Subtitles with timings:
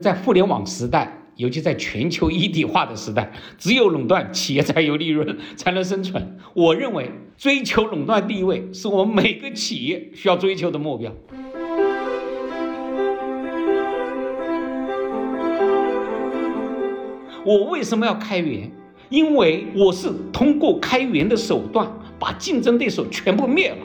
[0.00, 6.36] 在互联网时代，尤其在全球一体化的时代，只有垄断，企业才有利润，才能生存。
[6.52, 11.10] 我认为，追求垄断地位是我们每个企业需要追求的目标。
[17.42, 18.70] 我为什么要开源？
[19.08, 23.78] 因为我是通过开源的手段，把竞争对手全部灭了。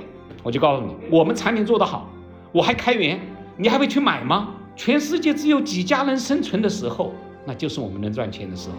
[0.43, 2.09] 我就告诉你，我们产品做得好，
[2.52, 3.18] 我还开源，
[3.55, 4.55] 你还会去买吗？
[4.75, 7.13] 全世界只有几家能生存的时候，
[7.45, 8.75] 那就是我们能赚钱的时候。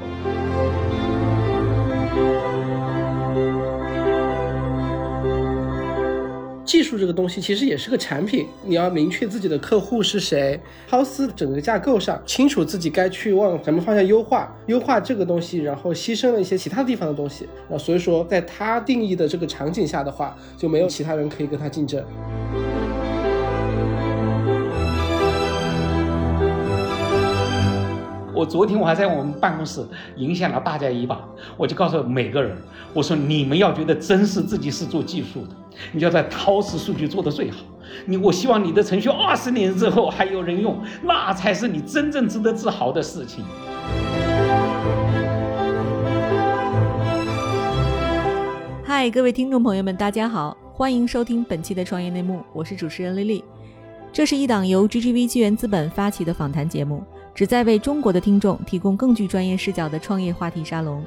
[6.65, 10.59] 技术这个东西其实也是个产品，你要明确自己的客户是谁，
[10.89, 22.03] 抛丝整个架构上清楚自己该去往什么方向优化，优化这个东西，然后牺牲了一些其他地方的东西，啊，所以说在他定义的这个场景下的话，就没有其他人可以跟他竞争。
[28.43, 31.25] 我昨天我还在我们办公室影响了大家一把，
[31.57, 32.57] 我就告诉每个人，
[32.93, 35.51] 我说你们要觉得真是自己是做技术的，
[35.93, 37.59] 你要在超时数据做得最好。
[38.05, 43.45] 你我希望你的程序二十年之后还有人用，那才是你真正值得自豪的事情。
[48.83, 53.45] 嗨，各位听众朋友们，大家好，欢迎收听本期的创业内幕，我是主持人丽丽。
[54.13, 57.05] 这是一档由 GGV 纪元资本发起的访谈节目。
[57.35, 61.03] 旨在为中国的听众提供更具专业视角的创业话题沙龙。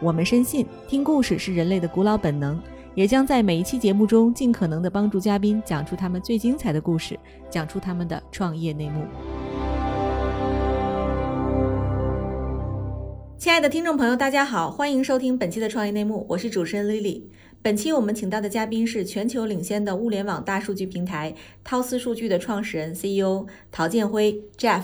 [0.00, 2.60] 我们深信，听故事是人类的古老本能，
[2.96, 7.16] 也将在每一期节目中尽可能的帮助嘉宾讲出他们最精彩的故事，
[7.48, 9.04] 讲出他们的创业内幕。
[13.38, 17.22] 亲爱的听众朋友，大家好，欢迎收听本期的创业内幕，我是主持人 Lily。
[17.62, 21.32] 本期我们请到的嘉宾是全球领先的物联网大数据平台
[21.62, 24.82] 涛思数据的创始人 CEO 陶建辉 Jeff。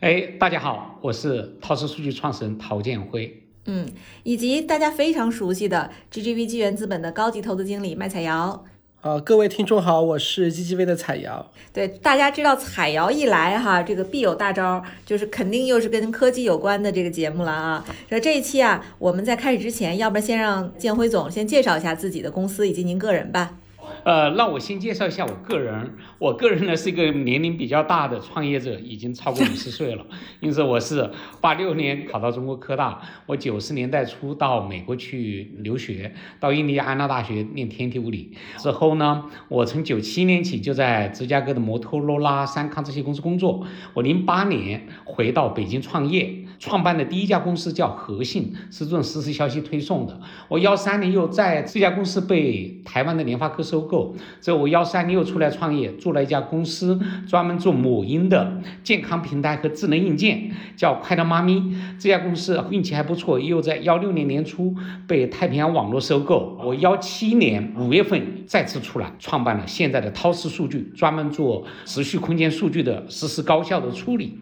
[0.00, 3.42] 哎，大家好，我是涛思数据创始人陶建辉。
[3.64, 3.88] 嗯，
[4.24, 8.62] 以及大家非常熟悉的 GGV 纪元资本的高级投资经理麦彩瑶。
[9.00, 11.50] 呃，各位听众好，我是 GGV 的彩瑶。
[11.72, 17.82] 对，大家知道彩瑶一来哈，这个必有大招，就是肯定又是跟科技有关的这个节目了啊。
[18.10, 23.56] 说这一期啊，我们在开始之前，要不然先让建辉总先介绍一下自己的公司以及您个人吧。
[24.06, 25.96] 呃，让我先介绍一下我个人。
[26.20, 30.06] 我个人呢是一个年龄比较大的创业者，已经超过五十岁了。
[30.38, 38.30] 因此，我是八六年考到中国科大，我九十年代初到美国去留学，到印第安纳大学念天体物理。
[38.58, 43.66] 之后呢，我从九七年起就在芝加哥的摩托罗拉、三康这些公司工作。
[43.92, 50.18] 我零八年回到北京创业，创办的第一家公司叫和信，是这种实时消息推送的。
[50.48, 54.14] 我幺三年又在这家公司被台湾的联发科收购。
[54.40, 61.76] 之后我幺三年又出来创业，做了一家公司，专门做母婴的健康平台和智能硬件，叫快乐妈咪。
[61.98, 64.74] 这家公司运气还不错，又在幺六年年初
[65.06, 66.58] 被太平洋网络收购。
[66.64, 74.38] 我幺七年五月份再次出来，创办了现在的涛思数据，专门做持续空间数据的实时高效的处理。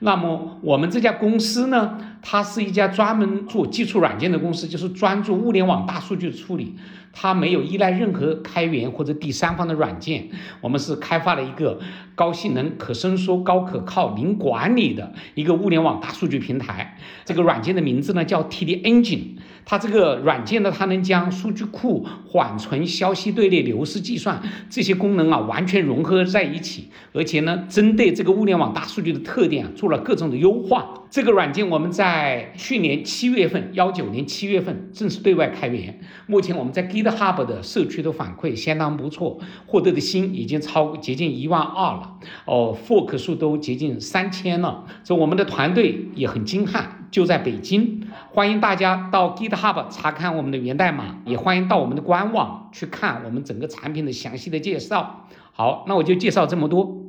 [0.00, 6.76] 那么我们这家公司呢，它是一家专门做基础软件的公司，就是专注物联网大数据处理。
[7.16, 10.28] 它没有依赖任何开源或者第三方的软件，
[10.60, 11.78] 我们是开发了一个
[12.16, 16.98] 高性能、可伸缩、高可靠、零管理的一个物联网大数据平台。
[17.24, 19.38] 这个软件的名字呢叫 TD Engine。
[19.66, 31.02] 它这个软件呢，它能将数据库缓存、消息队列、流失计算这些功能啊，完全融合在一起，而且呢，针对这个物联网大数据的特点啊，做了各种的优化。
[31.10, 36.00] 这个软件我们在去年七月份，幺九年七月份正式对外开源。
[36.26, 42.14] 目前我们在 GitHub 的社区的反馈相当不错，获得的星已经超接近一万二了，
[42.46, 44.84] 哦，fork 数都接近三千了。
[45.04, 48.02] 这我们的团队也很精悍，就在北京。
[48.34, 55.28] 欢迎大家到 GitHub 查看我们的源代码，也欢迎到我们的官网去看我们整个产品的详细的介绍。
[55.52, 57.00] 好，那我就介绍这么多。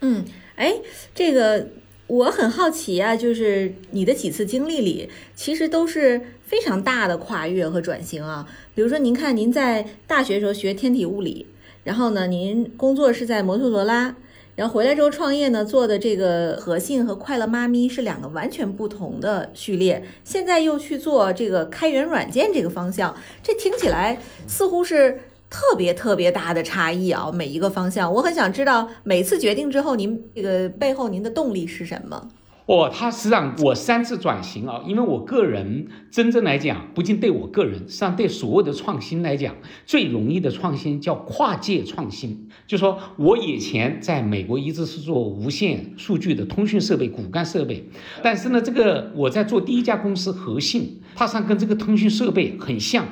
[0.00, 0.24] 嗯，
[0.56, 0.76] 哎，
[1.14, 1.68] 这个
[2.06, 8.48] 我很好奇啊，就是你的几次经历里，其实都是非常大的跨越和转型啊。
[8.74, 11.48] 比如说，您看您在大学时候学天体物理，
[11.84, 14.16] 然后呢，您工作是在摩托罗拉。
[14.54, 20.04] 然后回来之后创业呢，做的这个和信和快乐妈咪是两个完全不同的序列。
[20.24, 27.30] 现在又去做这个开源软件这个方向，这听起来似乎是特别特别大的差异啊！
[27.32, 32.28] 每一个方向，我很想知道每次决定之后，您这个背后您的动力是什么？
[32.66, 42.48] 哦，他实际上我三次转型啊，因为我个人真正来讲，不仅对我个人，实际上对所有的创新来讲，最容易的创新叫跨界创新。
[42.66, 47.84] 就说我以前在美国一直是做无线数据的通讯设备、骨干设备，
[48.22, 53.04] 但是呢，这个我在做第一家公司和信，它上跟这个通讯设备很像，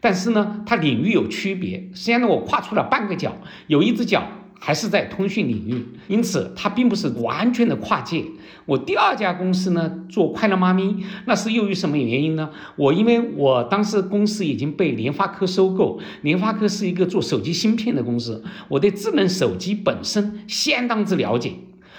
[0.00, 1.88] 但是呢，它领域有区别。
[1.94, 3.34] 实际上呢，我跨出了半个脚，
[3.68, 4.22] 有一只脚。
[4.58, 8.24] 还是在通讯领域，因此它并不是完全的跨界。
[8.66, 12.50] 我第二家公司呢，做快乐妈咪，那是由于什么原因呢？
[12.76, 21.52] 我因为我当时公司已经被联发科收购，联发科是一个做手机芯片的公司，我对智能手机本身相当之了解，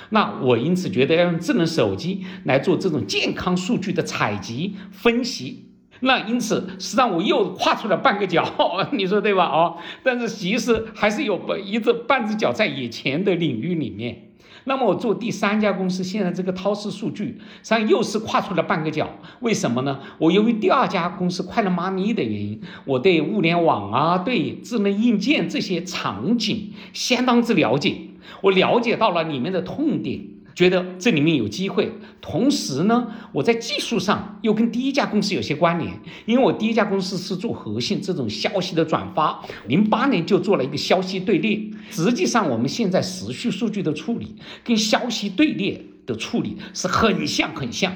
[0.10, 5.69] 那我因此觉得要用智能手机来做这种健康数据的采集分析。
[6.02, 8.44] 那因此，实际上我又跨出了半个脚，
[8.94, 9.46] 你说对吧？
[9.46, 14.26] 哦，但是其实还是有一只半只脚在以前的领域里面。
[14.66, 19.10] 那么我做第三家公司，现在这个涛氏数据，实际上又是跨出了半个脚。
[19.40, 20.00] 为什么呢？
[20.20, 27.96] 我由于第二家公司快乐妈咪的原因，我对物联网啊，对智能硬件这些场景相当之了解，
[28.42, 30.22] 我了解到了里面的痛点。
[30.60, 31.90] 觉得这里面有机会，
[32.20, 35.90] 同时呢，我在技术上又跟第一家公司有些关联，
[36.26, 41.62] 因为我第一家公司是做核心这种消息的转发，零八年就做了一个消息队列。
[41.90, 47.94] 实际上，我们现在时序数据的处理跟消息队列的处理是很像很像，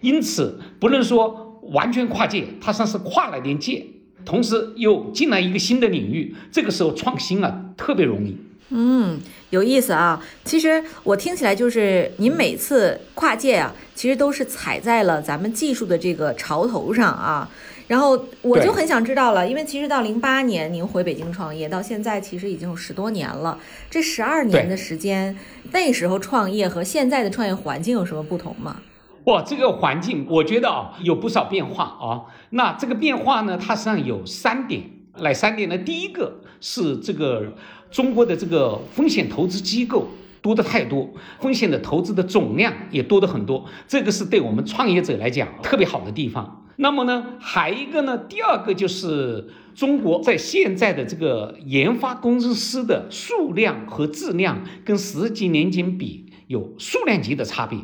[0.00, 3.84] 因此不能说完全跨界，它算是跨了点界，
[4.24, 6.36] 同时又进来一个新的领域。
[6.52, 8.36] 这个时候创新啊，特别容易。
[8.70, 9.20] 嗯，
[9.50, 10.20] 有意思啊！
[10.44, 17.48] 其实我听起来就是您每次跨界啊，其实都是踩在了咱们技术的这个潮头上啊。
[17.86, 23.56] 然后我就很想知道了，因为其实到零八年您回北京创业，到现在其实已经有十多年了。
[23.88, 25.36] 这十二年的时间，
[25.70, 28.82] 那时候创业和现在的创业环境有什么不同吗？
[29.26, 32.26] 哇，这个环境我觉得啊有不少变化啊。
[32.50, 34.82] 那这个变化呢，它实际上有三点，
[35.20, 35.78] 哪三点呢？
[35.78, 37.52] 第一个是这个。
[37.96, 40.06] 中国的这个风险投资机构
[40.42, 41.08] 多的太多，
[41.40, 46.66] 风险的投资的总量也多的很多，这个是对我们创业者来讲特别好的地方。
[46.76, 57.78] 那么呢，还一个呢，第二个就是中国在现在的这个研发工程师的数量和质量跟十几年前比有数量级的差别。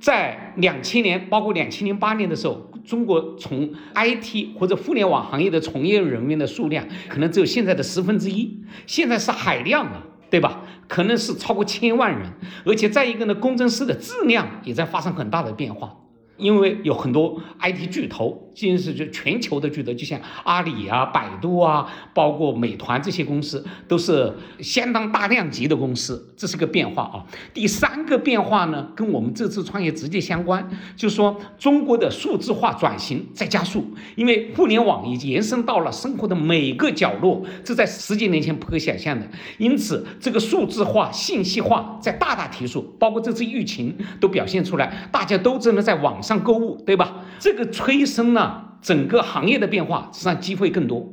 [0.00, 10.62] 在两千年，包括两千零八年的时候，中国从 IT 或者互联网行业的从业人员的数量可能只有现在的十分之一，现在是海量了，对吧？
[10.88, 12.32] 可能是超过千万人，
[12.64, 15.96] 而且再一个呢，工程师的质量也在发生很大的变化。
[16.36, 27.24] 因为有很多 IT 巨头，今是就全球的巨头，就像阿里啊、百度啊，包括美团这些公司，都是相当大量级的公司，这是个变化啊。
[27.52, 33.84] 第三个变化呢，跟我们这次创业直接相关，就是说中国的数字化转型在加速，
[34.14, 39.26] 因为互联网已经延伸到了生活的每个角落，这在十几年前不可想象的。
[39.58, 46.20] 因此，这个数字化、信息化在大大提速，包括这次疫情都表现出来，大家都只能在网。
[46.20, 47.16] 上购物对吧？
[47.40, 51.12] 这个催生了整个行业的变化，实际上机会更多。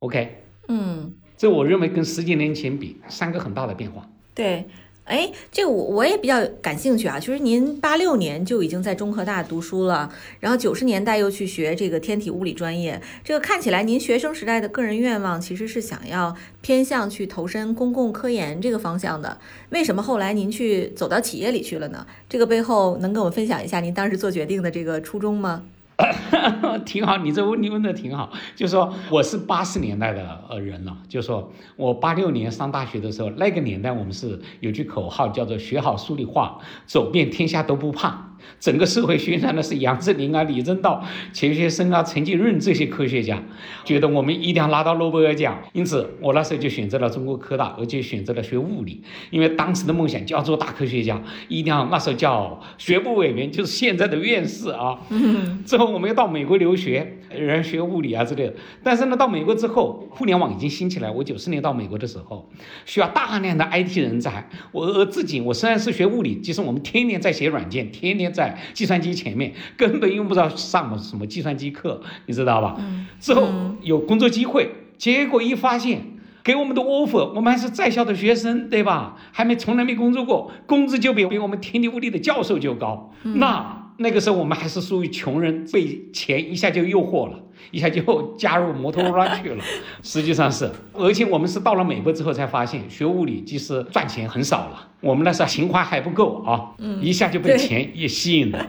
[0.00, 4.08] OK，嗯，这我认为跟十几年前比，三个很大的变化。
[4.34, 4.66] 对。
[5.06, 7.20] 哎，这个我我也比较感兴趣啊。
[7.20, 13.00] 其实您八六年就已经在中科大读书了，然后九十年代又去学这个天体物理专业。
[13.22, 19.38] 这个看起来，您学生时代的个人愿望其实是想要偏向去投身公共科研这个方向的。
[19.70, 22.04] 为什么后来您去走到企业里去了呢？
[22.28, 25.62] 这个背后能跟我们分享一下您当时做决定的这个初衷吗？
[26.84, 28.30] 挺好，你这问题问的挺好。
[28.54, 38.35] 就说我是八十年代的呃人了，就说我八六年上大学的时候，那个年代我们是有句口号叫做“学好数理化，走遍天下都不怕”。
[38.58, 43.42] 整个社会宣传的是杨振宁啊、李政道、钱学森啊、陈景润这些科学家，
[43.84, 45.62] 觉得我们一定要拿到诺贝尔奖。
[45.72, 54.98] 因此，我那时候就选择了中国科大，而且选择了学物理，因为当时的梦想就要做大科学家，一定要那时候叫学部委员，就是现在的院士啊。
[55.64, 58.54] 之后我们要到美国留学，人学物理啊之类的。
[58.82, 61.10] 但是呢，到美国之后，互联网已经兴起来。
[61.10, 62.48] 我九四年到美国的时候，
[62.84, 64.48] 需要大量的 IT 人才。
[64.72, 68.26] 我自己，我虽然是学物理，其实我们天天在写软件，天天。
[68.36, 72.76] 在计算机前面根本用不着上什么计算机课，你知道吧？
[73.20, 73.48] 之后
[73.82, 76.02] 有工作机会，结果一发现
[76.42, 79.16] 给我们的 offer，我们还是在校的学生，对吧？
[79.32, 83.12] 还没从来没工作过，工资就比比我们天地物理的教授就高。
[83.22, 87.38] 那那个时候我们还是属于穷人，被钱一下就诱惑了，
[87.70, 89.64] 一下就加入摩托罗拉去了。
[90.02, 94.88] 实际上是，而且我们是到了美国之后才发现，学物理其实赚钱很少了。
[95.00, 98.66] 我们那时候情怀还不够啊，一下就被钱也吸引了。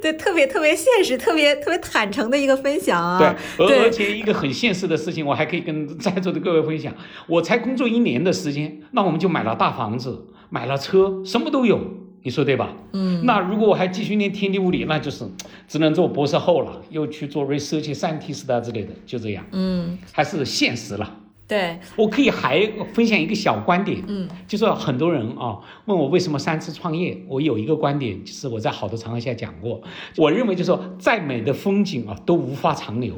[0.00, 3.18] 对， 特别特别现实，特别特别坦诚的一个分享啊。
[3.58, 6.92] 对，而而且一个很现实的事情，我还可以跟在座的各位分享。
[7.26, 11.78] 我才工作一年的时间，那我们就买了大房子，买了车，什么都有，
[12.26, 12.74] 你说对吧？
[12.92, 13.24] 嗯。
[13.24, 15.24] 那如果我还继续念天地物理，那就是
[15.68, 19.46] 只能做博士后了，又去做 research scientist 啊之类的，就这样。
[19.52, 19.96] 嗯。
[20.10, 21.20] 还是现实了。
[21.46, 29.80] 对，我可以还分享一个小观点，嗯，就是很多人啊问我为什么三次创业，我有一个观点，就是我在好多场合下讲过，
[30.16, 33.14] 我认为就是说再美的风景啊都无法长留，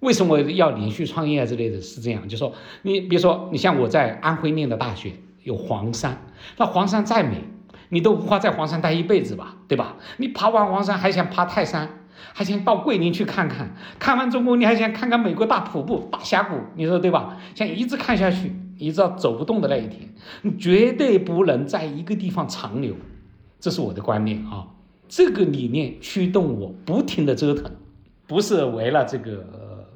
[0.00, 6.26] 为什么要连续创业啊之类的，是这样，就说你比如说你像我在安徽念的大学有黄山，
[6.58, 7.38] 那黄山再美，
[7.94, 9.96] 你都无法在黄山待一辈子吧，对吧？
[10.18, 11.88] 你爬完黄山还想爬泰山。
[12.32, 17.36] 还想到桂林去看看，看完中国你还想看看美国大瀑布、大峡谷，你说对吧？
[17.54, 22.94] 想一直看下去，一直到走不动的那一天，你绝对不能在一个地方长留，
[23.60, 24.66] 这是我的观念啊。
[25.08, 27.70] 这个理念驱动我不停的折腾，
[28.26, 29.46] 不是为了这个，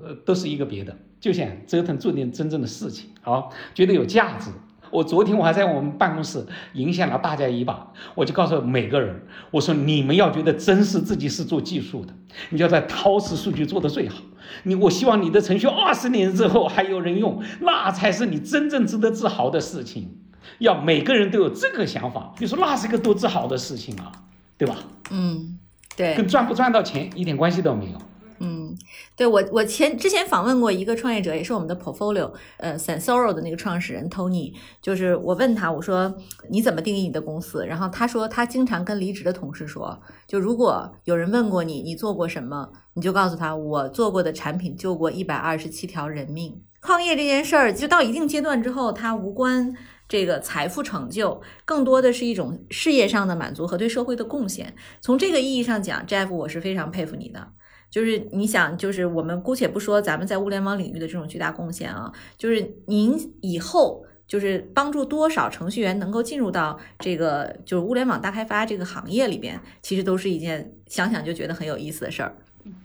[0.04, 4.50] 呃，都是一个别的，就想折腾做点真正的事情啊，觉得有价值。
[4.90, 12.14] 我昨天我还在我们办公室影响了大家一把，我就告诉每个人，我说你们要觉得真实自己是做技术的，
[12.50, 14.16] 你要在陶瓷数据做得最好。
[14.62, 20.18] 你我希望你的程序二十年之后还有人用，那才是你真正值得自豪的事情。
[20.58, 24.10] 要每个人都有这个想法，你说那是一个多自豪的事情啊，
[24.56, 24.76] 对吧？
[25.10, 25.58] 嗯，
[25.94, 27.98] 对，跟赚不赚到钱一点关系都没有。
[28.40, 28.76] 嗯，
[29.16, 36.14] 对我我前之前访问过一个创业者，也是我们的 portfolio，呃，Sensoro 的那个创始人 Tony，就是我问他，我说
[36.48, 37.66] 你怎么定义你的公司？
[37.66, 46.62] 然后他说他经常跟离职的同事说，就如果有人问过你，你做过什么，你就告诉他，我做过的产品救过一百二十七条人命。
[46.80, 49.76] 创业这件事儿，就到一定阶段之后，它无关
[50.08, 54.74] 这个财富成就，更多的是一种事业上的满足和对社会的贡献。
[55.00, 57.48] 从这个意义上讲，Jeff，我是非常佩服你的。
[57.90, 72.36] 就是你想，就是我们姑且不说咱们在物联网领域的这种巨大贡献啊，就是您以后就是帮助多少程序员能够进入到这个就是物联网大开发这个行业里边，其实都是一件想想就觉得很有意思的事儿。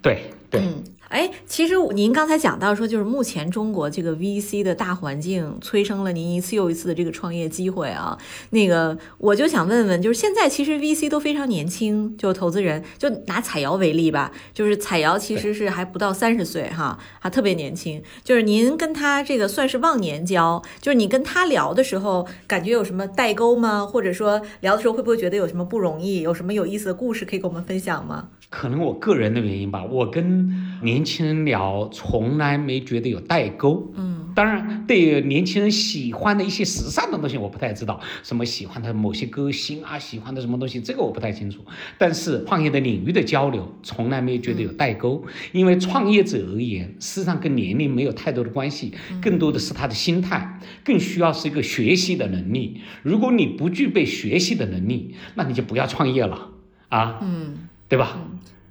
[0.01, 0.61] 对对。
[1.09, 8.17] 哎，其实您刚才讲到说，就是目前中国这个 VC 的大环境催生了您一次又一次的这个创业机会啊。
[8.49, 18.01] 那个，我就想问问，就是现在其实 VC 都非常年轻，就投资人，就拿彩瑶为例吧，就是彩瑶其实是还不到三十岁哈，还特别年轻。
[18.23, 23.85] 就是您跟他这个算是忘年交，就是你跟他聊的时候，感觉有什么代沟吗？
[23.85, 26.21] 或者说聊的时候会不会觉得有什么不容易？
[26.21, 28.29] 有什么有意思的故事可以跟我们分享吗？
[28.55, 33.91] 可能我个人的原因吧，我跟年轻人聊从来没觉得有代沟。
[33.95, 41.65] 嗯，当然对年轻人喜欢的一些时尚的东西我不太知道，什么喜欢的某些歌星啊，喜欢的什么东西，这个我不太清楚。
[41.97, 52.81] 但是创业的领域的交流从来没有觉得有代沟，因为创业者而言，事实上跟年龄没有太多的关系，更多的是他的心态，更需要是一个学习的能力。
[53.01, 56.49] 如果你不具备学习的能力，那你就不要创业了
[56.89, 57.17] 啊。
[57.23, 57.69] 嗯。
[57.87, 58.17] 对吧？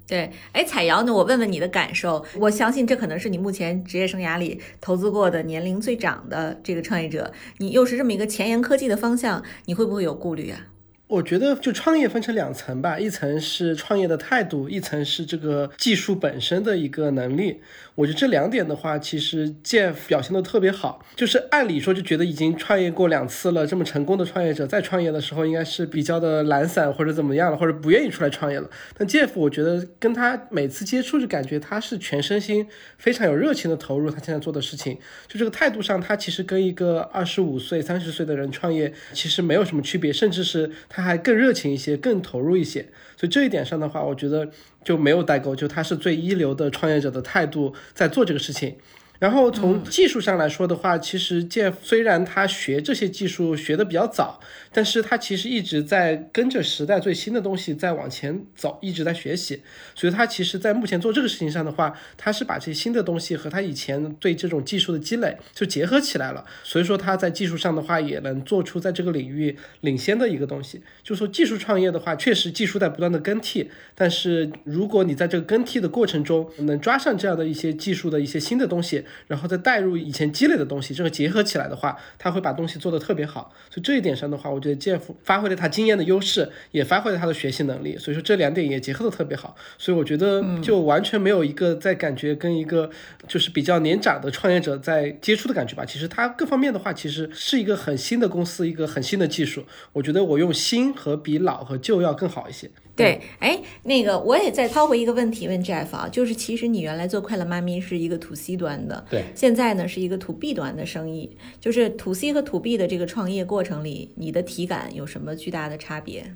[0.06, 1.14] 对，哎，彩瑶呢？
[1.14, 2.22] 我问问你的感受。
[2.36, 7.32] 我相信这可能是你目前职业生涯里投资过的年龄最长的这个创业者。
[7.58, 10.66] 你又是这么一个前沿科技的方向，你会不会有顾虑啊？
[11.12, 17.60] 我觉得就创业分成两层吧，一层是创业的态度，一层是这个技术本身的一个能力。
[17.94, 21.04] 我觉得这两点的话，其实 Jeff 表现的特别好。
[21.14, 28.70] 就是按理说就觉得已经创业过两次了，这么成功的创业者再创业的时候，应该是比较的懒散或者怎么样了，或者不愿意出来创业了。
[28.96, 32.66] 但 Jeff 我觉得跟他每次接触就感觉他是全身心
[32.96, 34.96] 非常有热情的投入他现在做的事情。
[35.28, 42.86] 就这个态度上，他其实跟一个二十五岁、三十岁的人创业其实没有什么区别，甚至是他他还更热情一些，更投入一些。
[43.16, 44.48] 所以这一点上的话，我觉得
[44.84, 48.76] 就没有代沟，就他是最一流的创业者的态度在做这个事情。
[49.22, 54.40] 然后从技术上来说的话，其实 Jeff 虽然他学这些技术学的比较早，
[54.72, 59.62] 但是他其实一直在跟着时代最新的东西在往前走，一直在学习。
[59.94, 66.44] 所以他其实，在目前做这个事情上的话，他是把这些新的东西和他以前对这种技术的积累就结合起来了。
[66.64, 70.82] 所以说他在技术上的话，也能做出在这个领域领先的一个东西。
[71.04, 83.52] 就说技术创业的话，确实技术在不断的更替，但是如果你在这个更替的过程中能抓上这样的一些技术的一些新的东西，然后再带入以前积累的东西，这个结合起来的话，他会把东西做得特别好。
[83.70, 87.96] 所以这一点上的话，我觉得 Jeff 发挥了他经验的优势，也发挥了他的学习能力。
[87.98, 89.56] 所以说这两点也结合的特别好。
[89.78, 92.90] 所以我觉得就完全没有一个在感觉跟一个
[93.26, 95.84] 就是比较年长的创业者在接触的感觉吧。
[95.84, 99.64] 其实他各方面的话，其实是一个很新的公司，一个很新的技术。
[99.92, 102.70] 我觉得我用新和比老和旧要更好一些。
[102.94, 116.34] 对，哎，那个我也再抛回一个问题问 Jeff 啊，就是其实你原来做快乐妈咪是一个 to C 端的，对，现在呢是一个 to B 端的生意，就是 to C 和 to B 的这个创业过程里，你的体感有什么巨大的差别？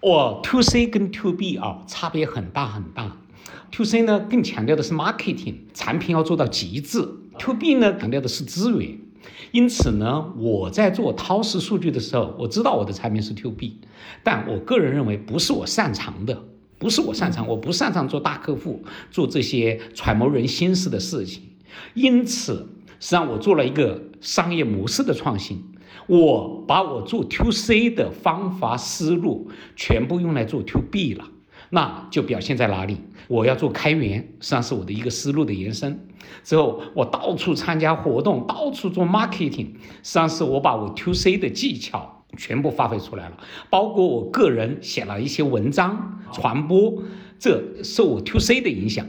[0.00, 3.16] 我，to C 跟 to B 啊，差别很大很大。
[3.72, 6.98] to C 呢更强调的是 marketing，产品要做到极致
[7.38, 8.98] ；to B 呢强调的是资源。
[9.52, 13.80] 因此呢，我在做陶氏数据的时候，我知道我的产品是 to B，
[14.22, 16.42] 但我个人认为不是我擅长的，
[16.78, 21.42] 不是我擅长，我不擅长做大客户，做这些揣摩人心思的事情。
[21.94, 25.62] 因此，实际上我做了一个商业模式的创新，
[26.06, 31.24] 我把我做 to C 的方法思路全部用来做 to B 了。
[31.70, 32.98] 那就表现在哪里？
[33.28, 36.06] 我要做开源，实际上是我的一个思路的延伸。
[36.42, 39.66] 之后我到处参加活动，到处做 marketing，
[40.02, 43.36] 实际上是我把我 to C 的技巧全部发挥出来了。
[43.70, 47.02] 包括我个人写了一些文章传播，
[47.38, 49.06] 这受我 to C 的影响。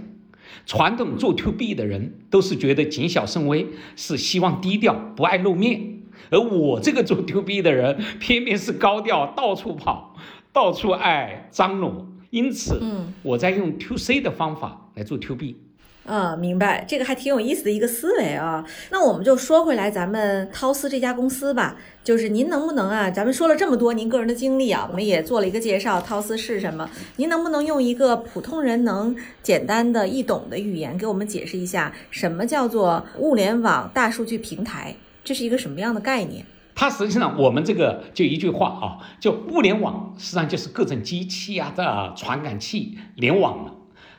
[0.65, 6.01] 传统做 to B 的人都是觉得谨小慎微，是希望低调，不爱露面。
[6.29, 10.15] 而我这个做 to B 的人，偏偏是高调，到处跑，
[10.51, 12.07] 到处爱张罗。
[12.37, 15.57] 因此，嗯，我在用 to C 的方法来做 to B。
[16.05, 18.63] 啊，明白，这个还挺有意思的一个思维啊。
[18.91, 26.89] 那我们就说回来，咱们涛思这家公司吧，就是您能不能啊，咱们说了这么多您个人的经历啊，我们也做了一个介绍，涛思是什么？
[27.17, 29.13] 您能不能用一个普通人能
[29.43, 34.95] 简单的易懂的语言给我们解释一下，什么叫做物联网大数据平台？
[35.25, 36.45] 这是一个什么样的概念？
[36.79, 43.73] 它实际上，我们这个就一句话啊，就物联网，实际上就是各种机器啊的传感器联网了。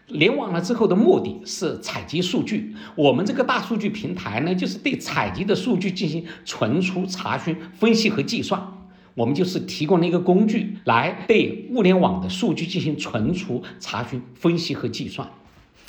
[0.09, 2.75] 联网了之后的目的是采集数据。
[2.97, 8.61] 我们这个大数据平台呢，就是对采集的数据进行存储、查询、分析和计算。
[9.15, 15.29] 我们就是提供了一个工具，来对物联网的数据进行存储、查询、分析和计算。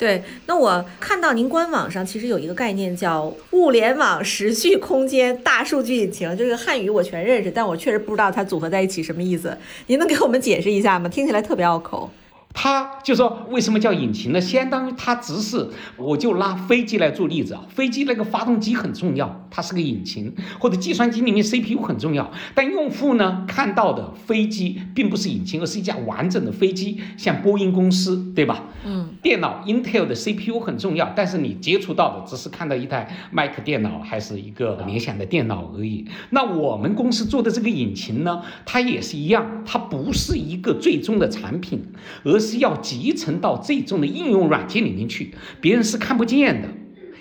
[0.00, 9.54] 对，那我看到您官网上其实有一个概念叫物联网时序空间大数据引擎，就是汉语我全认识，但我确实不知道它组合在一起什么意思。
[9.88, 11.06] 您能给我们解释一下吗？
[11.06, 12.10] 听起来特别拗口。
[12.52, 14.40] 它就说为什么叫引擎呢？
[14.40, 17.64] 相当于它只是，我就拿飞机来做例子啊。
[17.68, 22.30] 飞机那个发动机很重要，它是个引擎，或者计算机里面 CPU 很重要。
[22.54, 28.64] 但用户呢看到的飞机并不是引擎，而是一架完整的飞机，像波音公司，对吧？
[28.84, 29.08] 嗯。
[29.22, 36.06] 电脑 Intel 的 CPU 很重要，但是你接触到的只是看到一台 Mac 电脑，还是一个联想的电脑而已。
[36.30, 41.84] 那我们公司做的这个引擎呢，它也是一样，它不是一个最终的产品，
[42.24, 46.68] 而是要集成到最终的应用软件里面去，别人是看不见的。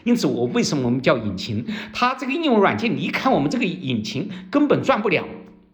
[0.05, 1.63] 因此，我为什么我们叫引擎？
[1.91, 5.25] 它这个应用软件离开我们这个引擎根本转不了，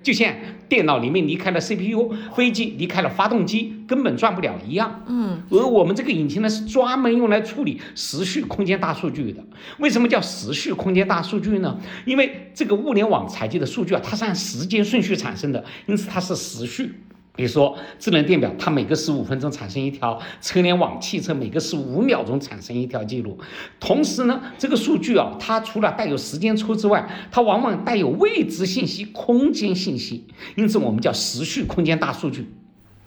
[0.02, 0.34] 就像
[0.68, 5.04] 电脑里面离开了 CPU，飞机离开了发动机根本转不了一样。
[5.08, 9.44] 嗯，而我们这个引擎呢，是专门用来处理时序空间大数据的。
[9.78, 11.80] 为什么叫时序空间大数据呢？
[12.06, 16.92] 因为这个物联网采集的数据啊，它是按时间顺序产生的，因此它是时序。
[17.36, 23.38] 比如说，智能电表，它每隔十五分钟产生一条；车联网汽车每隔十五秒钟产生一条记录。
[23.80, 32.48] 同时呢，这个数据啊，它除了带有时间戳之外，它往往带有未知信息、空间信息，因此我们叫时序空间大数据。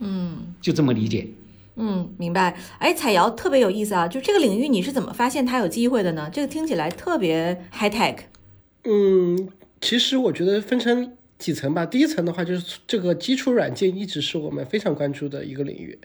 [0.01, 1.29] 嗯，就这么理解。
[1.77, 2.57] 嗯，明白。
[2.79, 6.29] 哎，彩瑶特别有意思啊，就这个领域你是怎么发现它有机会的呢？
[6.33, 8.17] 这个听起来特别 high tech。
[8.85, 9.49] 嗯，
[9.81, 11.13] 其实我觉得分成。
[11.39, 15.99] 几层吧，第一层的话就是这个基础软件一直是我们非常关注的一个领域。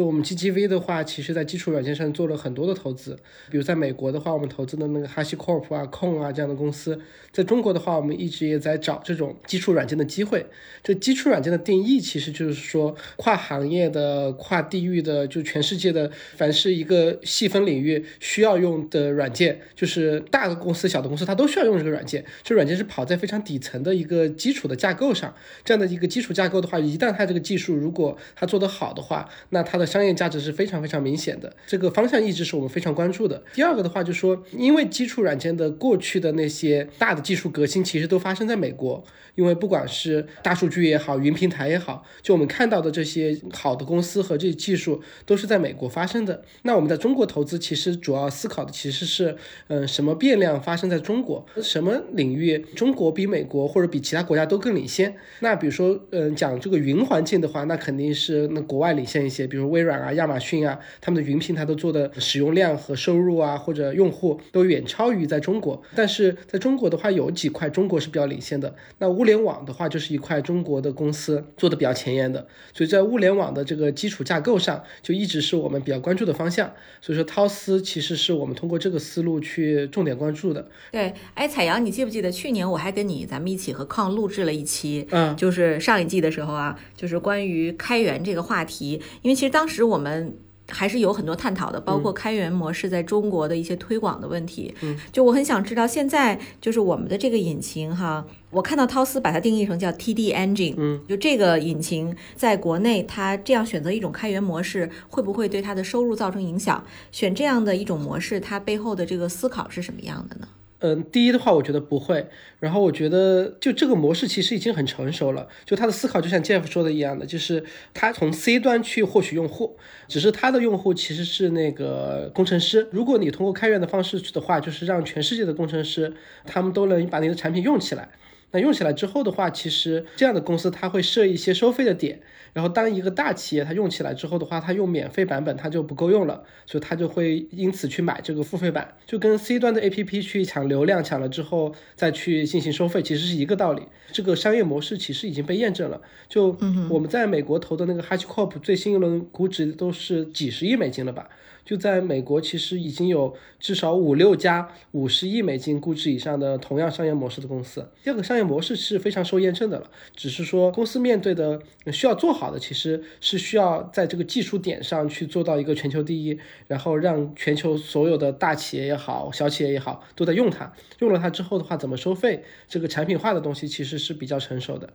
[0.00, 3.14] 就我们 GGV 的话，其实在基础软件上做了很多的投资，
[3.50, 6.94] 比如在美国的话，我们投资的那个哈希 Corp 啊、控啊这样的公司；
[7.30, 10.46] 在中国的话，我们一直也在找这种基础软件的机会。
[10.82, 22.24] 这基础软件的定义其实就是说跨行业的、跨地域的，就全世界的，凡是一个细分领域需要用的软件，就是大的公司、小的公司它都需要用这个软件。
[22.42, 24.74] 这软件是跑在非常底层的一个基础的。
[24.74, 31.52] 架构上，这样的一个基础架构的话，一旦它这个技术如果它做得好的话，那它的商业价值是非常非常明显的。
[31.66, 33.42] 这个方向一直是我们非常关注的。
[33.52, 39.04] 第二个的话，就说因为基础软件的过去的那些大的技术革新，其实都发生在美国。
[39.36, 46.42] 因为不管是大数据也好，云平台也好，就我们看到的这些好的公司和这些技术都是在美国发生的。
[46.62, 49.34] 那我们在中国投资，其实主要思考的其实是，
[49.68, 55.14] 嗯，什么变量发生在中国，什么领域中国比美国或者比其他国家都更领先。
[55.38, 65.82] 那比如说，嗯，讲这个云环境的话，那肯定是那国外领先一些，比如微软啊、亚马逊啊，他们的云平台都做的使用量和收入啊，或者用户都远超于在中国。
[65.94, 68.74] 但是在中国的话，有几块中国是比较领先的。
[68.98, 76.72] 那物联网的话，就是一块中国的公司做的比较前沿的，所以在物联网的这个基础架构上，就一直是我们比较关注的方向。
[77.00, 80.68] 所以说，涛思其实是我们通过这个思路去重点关注的。
[80.92, 90.36] 对，哎，彩阳，你记不记得去年我还跟你咱们一起和康录制了一期，嗯，就是上一季的时候啊，就是关于开源这个话题，因为其实当时我们。
[90.72, 94.72] 还是有很多探讨的，包括开源模式在中国的一些推广的问题。
[94.82, 100.74] 嗯，就我很想知道，现在就是我们的这个引擎哈，我看到涛斯把它定义成叫 TD Engine。
[100.76, 106.84] 嗯，就这个引擎在国内，它这样选择一种开源模式，会不会对它的收入造成影响？
[107.10, 110.46] 选这样的一种模式，它背后的这个思考是什么样的呢？
[110.80, 112.26] 嗯，第一的话，我觉得不会。
[112.58, 115.48] 然后我觉得，就这个模式其实已经很成熟了。
[115.64, 117.64] 就他的思考，就像 Jeff 说的一样的，就是
[117.94, 119.76] 他从 C 端去获取用户，
[120.08, 122.88] 只是他的用户其实是那个工程师。
[122.90, 126.12] 如果你通过开源的方式去的话，就是让全世界的工程师
[126.44, 128.08] 他们都能把你的产品用起来。
[128.52, 132.20] 那用起来之后的话，其实这样的公司它会设一些收费的点。
[132.52, 143.82] 然后，当一个大企业它用起来之后的话，它用免费版本它就不够用了，所以它就会因此去买这个付费版，就跟 C 端的 APP 去抢流量，抢了之后再去进行收费，其实是一个道理。
[144.10, 146.00] 这个商业模式其实已经被验证了。
[146.28, 146.58] 就
[146.88, 151.28] 我们在美国投的那个 HashiCorp 最新一轮估值都是几十亿美金了吧？
[151.70, 157.88] 就在美国，其实已经有至少五六家五十亿美金估值以上的同样商业模式的公司。
[158.02, 161.60] 这个商业模式是非常受验证的了，只是说公司面对的
[161.92, 170.72] 需要做好的，其实是需要在这个技术点上去做到一个全球第一，然后让全球所有的大企业也好、小企业也好都在用它。
[170.98, 172.42] 用了它之后的话，怎么收费？
[172.66, 174.92] 这个产品化的东西其实是比较成熟的。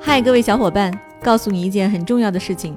[0.00, 2.76] 嗨，各位小伙伴，告诉你一件很重要的事情：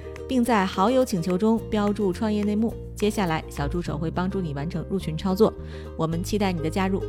[0.31, 2.73] 并在好友请求中标注“创业内幕”。
[2.95, 5.53] 接下来，小助手会帮助你完成入群操作。
[5.97, 7.03] 我们期待你的加入。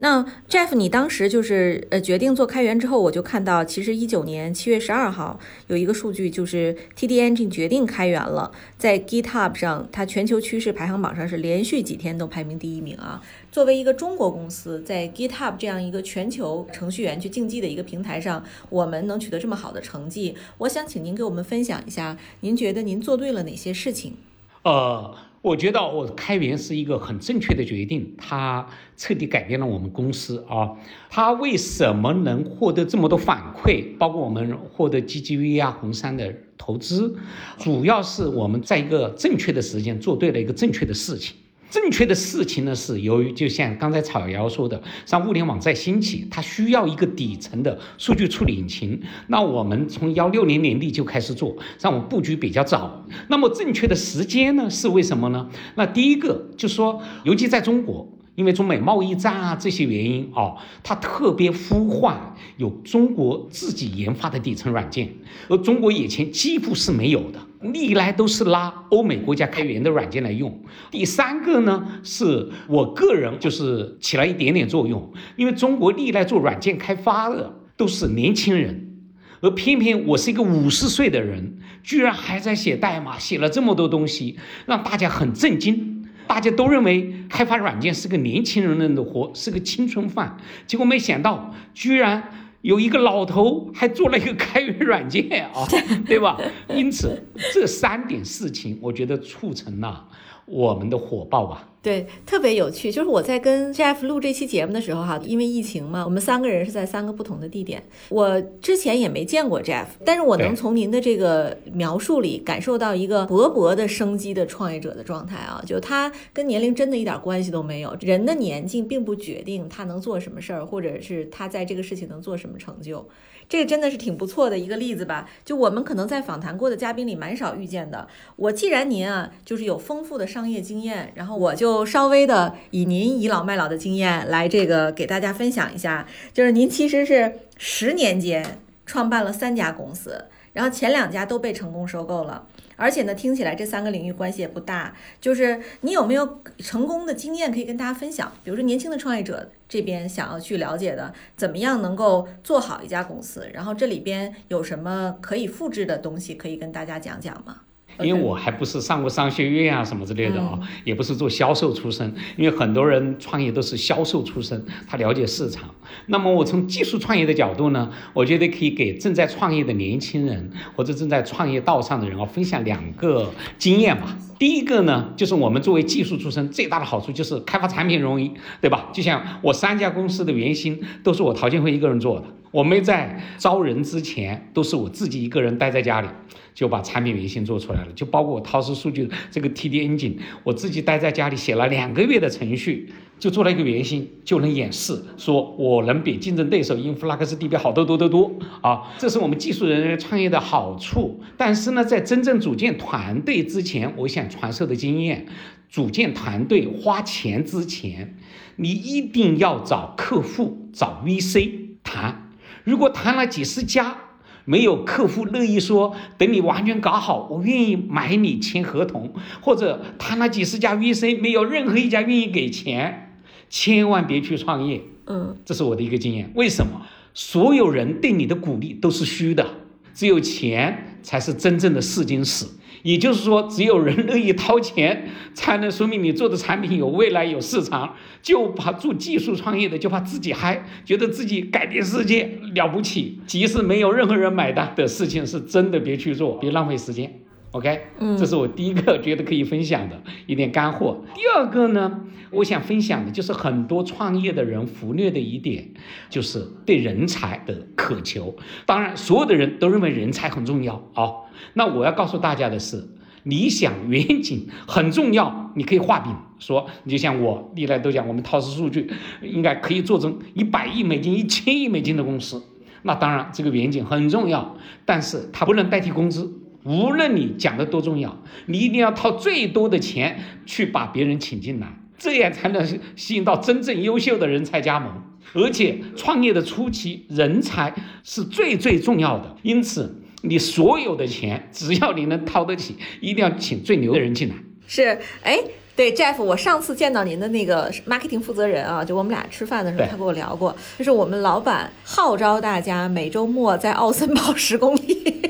[0.00, 13.20] 那 Jeff，你当时就是呃决定做开源之后，我就看到，其实一九年七月十二号有一个数据，就是 TD Engine 决定开源了，在 GitHub 上，它全球趋势排行榜上是连续几天都排名第一名啊。
[13.50, 24.14] 作为一个中国公司，在 GitHub 这样一个全球程序员去竞技的一个平台上，我们能取得这么好的成绩，我想请您给我们分享一下，您觉得您做对了哪些事情？
[24.62, 25.27] 呃。
[25.40, 30.72] 我觉得我开源是一个很正确的决定，它彻底改变了我们公司啊。
[31.08, 33.96] 它为什么能获得这么多反馈？
[33.98, 37.16] 包括我们获得 GGV 啊、红杉的投资，
[37.58, 41.36] 主要是我们在一个正确的时间做对了一个正确的事情。
[41.70, 49.00] 正确的事情呢，是由于就像刚才草瑶说的，像物联网在兴起，它需要一个底层的数据处理引擎。
[49.26, 53.04] 那我们从幺六年年底就开始做，让我们布局比较早。
[53.28, 55.48] 那么正确的时间呢，是为什么呢？
[55.74, 58.08] 那第一个就说，尤其在中国。
[58.38, 65.08] 因为中美贸易战啊这些原因啊，它特别呼唤有中国自己研发的底层软件，
[65.48, 67.40] 而中国以前几乎是没有的，
[67.72, 70.56] 历来都是拉欧美国家开源的软件来用。
[70.88, 79.00] 第三个呢，是我个人就是起了一点点作用，因为中国历来做软件开发的都是年轻人，
[79.40, 85.87] 而偏偏我是一个五十岁的人，居然还在写代码，写了这么多东西，让大家很震惊。
[86.28, 90.36] 大家都认为开发软件是个年轻人的活，是个青春饭。
[90.66, 95.66] 结果没想到，居然有一个老头还做了一个开源软件啊，
[96.06, 96.38] 对吧？
[96.68, 100.06] 因此，这三点事情，我觉得促成了
[100.48, 101.64] 我们的火爆吧。
[101.80, 102.90] 对，特别有趣。
[102.90, 107.82] 就是我在跟 Jeff 录这期节目的时候，哈，因为疫情嘛，我们三个人是在三个不同的地点。
[108.08, 117.96] 我之前也没见过 Jeff，但是我能从您的这个描述里感受到一个勃勃的生机的创业者的状态啊，就他跟年龄真的一点关系都没有。
[118.00, 123.08] 人的年纪并不决定他能做什么事儿，或者是他在这个事情能做什么成就。
[123.48, 125.28] 这个真的是挺不错的一个例子吧？
[125.44, 128.06] 就我们可能在访谈过的嘉宾里蛮少遇见的。
[128.36, 142.46] 我既然您啊，就是有丰富的商业经验，然后我就稍微的以您倚老卖老的经验来这个给大家分享一下，就是您其实是十年间创办了三家公司，然后前两家都被成功收购了。
[142.76, 144.94] 而且呢，听起来这三个领域关系也不大。
[145.20, 148.32] 就是你有没有成功的经验可以跟大家分享？
[148.44, 153.48] 比如说年轻的创业者这边想要去了解的，怎么样能够做好一家公司？
[153.52, 157.62] 然后这里边有什么可以复制的东西可以跟大家讲讲吗？
[158.00, 162.14] 因为我还不是上过商学院啊什么之类的啊，也不是做销售出身。
[162.36, 165.74] 因为很多人创业都是销售出身，他了解市场。
[166.06, 174.16] 那么我从技术创业的角度呢，我觉得可以给正在创业的年轻人或者正在创业道上的人啊分享两个经验吧。
[174.38, 178.88] 第一个呢，就是我们作为技术出身，最大的好处就是开发产品容易，对吧？
[178.92, 186.08] 就像我三家公司的原型都是我陶建辉一个人做的，我没在招人之前都是我自己一个人待在家里。
[186.54, 198.82] 就把产品原型做出来了，就包括我陶瓷数据这个 TD Engine，我自己待在家里写了两个月的程序，就做了一个原型，就能演示说我能比竞争对手 InfluxDB 好多多多多啊！
[198.98, 201.20] 这是我们技术人员创业的好处。
[201.36, 205.26] 但是呢，在真正组建团队之前，我想传授的经验，
[205.68, 208.16] 组建团队花钱之前，
[208.56, 211.50] 你一定要找客户、找 VC
[211.82, 212.30] 谈。
[212.64, 213.96] 如果谈了几十家，
[214.44, 223.07] 没有客户乐意说，等你完全搞好，我愿意买你签合同，或者谈了几十家 VC，没有任何一家愿意给钱，
[223.48, 224.82] 千万别去创业。
[225.06, 226.30] 嗯，这是我的一个经验。
[226.34, 226.82] 为什么？
[227.14, 229.46] 所有人对你的鼓励都是虚的，
[229.92, 232.46] 只有钱才是真正的试金石。
[232.84, 237.96] 也就是说，只有人乐意掏钱，才能说明你做的产品有未来、有市场。
[238.22, 243.18] 就怕做技术创业的，就怕自己嗨，觉得自己改变世界了不起。
[243.26, 247.20] 即使没有任何人买单的事情，是真的别去做，别浪费时间。
[247.58, 251.02] OK，嗯，这是我第一个觉得可以分享的一点干货。
[251.12, 255.68] 第二个呢，我想分享的就是很多创业的人忽略的一点，
[256.08, 258.36] 就是对人才的渴求。
[258.64, 261.10] 当然，所有的人都认为人才很重要啊。
[261.54, 262.88] 那我要告诉大家的是，
[263.24, 265.50] 理想远景很重要。
[265.56, 268.88] 你可以画饼说，你就像我历来都讲，我们陶氏数据
[269.20, 272.40] 应该可以做成一百亿美金、一千亿美金的公司。
[272.82, 276.32] 那当然，这个远景很重要，但是它不能代替工资。
[276.64, 281.68] 无论你讲的多重要，你一定要掏最多的钱去把别人请进来，
[281.98, 282.66] 这样才能
[282.96, 284.92] 吸引到真正优秀的人才加盟。
[285.34, 289.36] 而且创业的初期，人才是最最重要的。
[289.42, 294.34] 因此，你所有的钱，只要你能掏得起，一定要请最牛的人进来。
[294.66, 295.38] 是，哎。
[295.78, 305.27] 对，Jeff，我上次见到您的那个 marketing 负责人啊，就我们俩吃饭的时候，他跟我聊过，就是我们老板号召大家每周末在奥森跑十公里，这个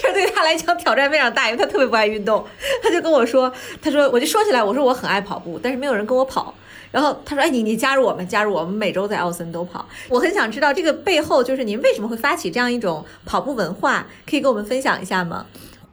[0.00, 2.44] 事对他来讲挑战非常大，因为他特别不爱运动。
[2.82, 6.54] 他就跟我说，他说我就说起来，我说我很爱跑步，但是没有人跟我跑。
[6.90, 9.86] 然后他说，哎，你你加入我们，加入我们，每周在奥森都跑。
[10.08, 15.46] 我很想知道这个背后就是您为什么会发起这样一种跑步文化，可以跟我们分享一下吗？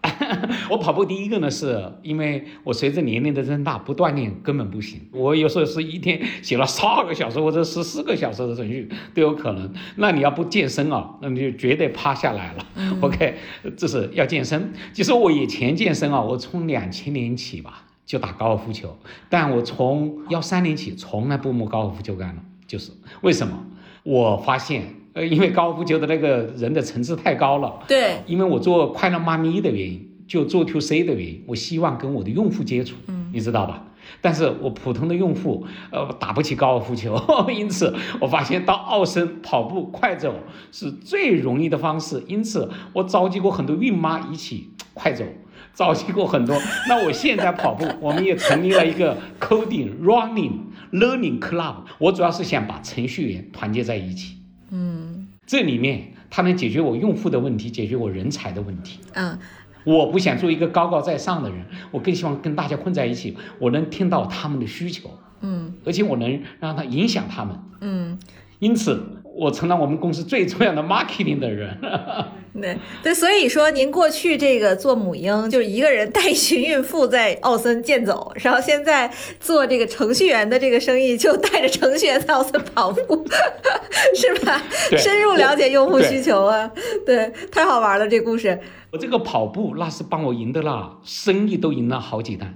[0.70, 5.02] 我跑步第一个呢，是因为我随着年龄的增大，不锻炼根本不行。
[5.12, 9.72] 我有时候是一天写了十二个小时或者十四个小时的程序都有可能。
[9.96, 12.66] 那你要不健身啊，那你就绝对趴下来了。
[13.02, 13.36] OK，
[13.76, 14.74] 这是要健身。
[14.94, 18.98] 其实我以前健身啊，我从两千年起吧就打高尔夫球，
[19.30, 22.44] 但我从幺三年起从来不摸高尔夫球杆了。
[22.66, 22.92] 就是
[23.22, 23.66] 为什么？
[24.04, 24.97] 我发现。
[25.18, 27.80] 呃，因为高尔夫球的那个人的层次太高了。
[27.88, 33.84] 对，因为我做快乐妈咪的原因，就做 to C 的原因，我希望跟我的用户接触，嗯，你知道吧？
[34.22, 40.36] 但是我普通的用户，呃，打不起高尔夫球， 因此我发现到奥森跑步快走
[40.72, 42.24] 是最容易的方式。
[42.28, 45.26] 因此我召集过很多孕妈一起快走，
[45.74, 46.56] 召集过很多。
[46.88, 50.52] 那我现在跑步，我们也成立了一个 Coding Running
[50.94, 54.37] Learning Club，我主要是想把程序员团结在一起。
[54.70, 59.00] 嗯，这里面它能解决我用户的问题，解决我人才的问题。
[59.14, 59.38] 嗯，
[59.86, 65.10] 我不想做一个高高在上的人，我更希望跟大家混在一起，我能听到他们的需求。
[65.42, 67.58] 嗯，而且我能让他影响他们。
[67.82, 68.18] 嗯，
[68.60, 71.78] 因此我成了我们公司最重要的 marketing 的人。
[72.60, 83.24] 对对，所以说您过去这个做母婴，就是一个人带一群孕妇在奥森健走，然后现在做这个程序员的这个生意，就带着程序员在奥森跑步，
[84.16, 84.64] 是吧？
[84.98, 86.72] 深入了解用户需求啊，
[87.06, 88.60] 对，太好玩了这故事。
[88.92, 92.56] 我这个跑步那是帮我赢得了生意，都赢了好几单。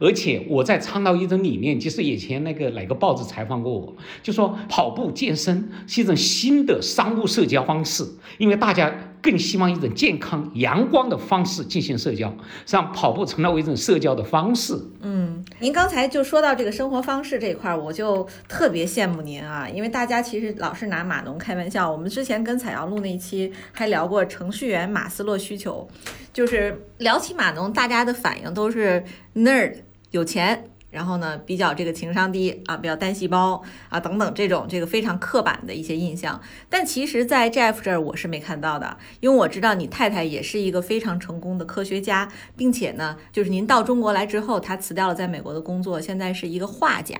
[0.00, 8.04] 而且我在倡导一种理念，就是以前那个哪个报纸采访过我，就说跑步健身是一种新的商务社交方式，
[8.38, 12.34] 因为大家更希望一种健康阳光的方式进行社交，
[12.66, 14.74] 让跑步成了一种社交的方式。
[15.02, 21.92] 嗯，您刚才就说到这个生活方式这一块，我就特别羡慕您啊，因为大家其实老是拿码农开玩笑。
[21.92, 25.86] 我们之前跟采阳录那一期还聊过程序员马斯洛需求，
[26.32, 29.74] 就是聊起码农，大家的反应都是 nerd。
[30.10, 36.40] 有钱，然后呢，比较这个情商低啊，比较单细胞啊，等等这种这个非常刻板的一些印象。
[36.68, 47.16] 但其实，在 Jeff 这儿我是没看到的，因为我知道你太太也是一个非常成功的科学家，并且呢，就是您到中国来之后，她辞掉了在美国的工作，现在是一个画家。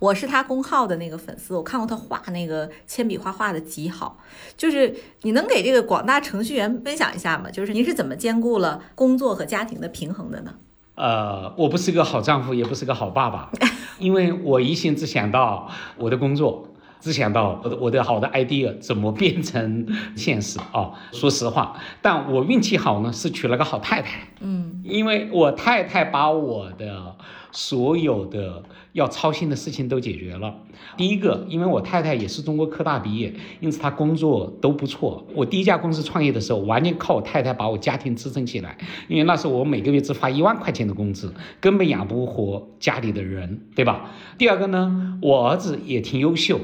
[0.00, 4.18] 我是他公号的那个粉丝，我看过他画那个铅笔画画的极好。
[4.56, 7.50] 就是你能给这个广大程序员分享一下吗？
[7.50, 10.54] 就是您是怎么兼顾了工作和家庭的平衡的呢？
[10.98, 13.48] 呃，我不是个好丈夫，也不是个好爸爸，
[14.00, 16.66] 因为我一心只想到我的工作，
[17.00, 20.90] 只想到我的我的好的 idea 怎么变成现实啊。
[21.12, 24.26] 说实话，但我运气好呢，是娶了个好太太。
[24.40, 27.14] 嗯，因为我太太把我的
[27.50, 30.54] 所有的要操心的事情都解决了。
[30.96, 35.26] 第一个，因为我太太也是中国科大毕业，因此她工作都不错。
[35.34, 38.76] 我第一家公司创业的时候，完全靠我太太把我家庭支撑起来。
[39.08, 44.10] 因为那时候我每个月只发一万块钱的工资，根本养不活家里的人，对吧？
[44.36, 46.60] 第二个呢，我儿子也挺优秀，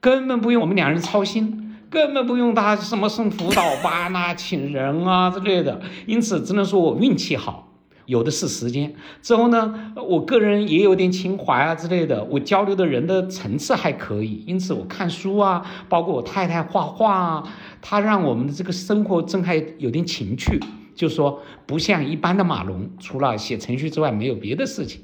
[0.00, 5.80] 根本不用我们两人操心，根本不用他什么送辅导班啊、请人啊之类的。
[6.06, 7.73] 因此，只能说我运气好。
[8.06, 17.42] 有的是时间，之后呢，我个人也有点情怀啊之类的，我交流的人的层次还可以，因此我看书啊，包括我太太画画啊，
[17.80, 20.60] 她让我们的这个生活真还有点情趣，
[20.94, 25.00] 就说不像一般的码农，除了写程序之外没有别的事情，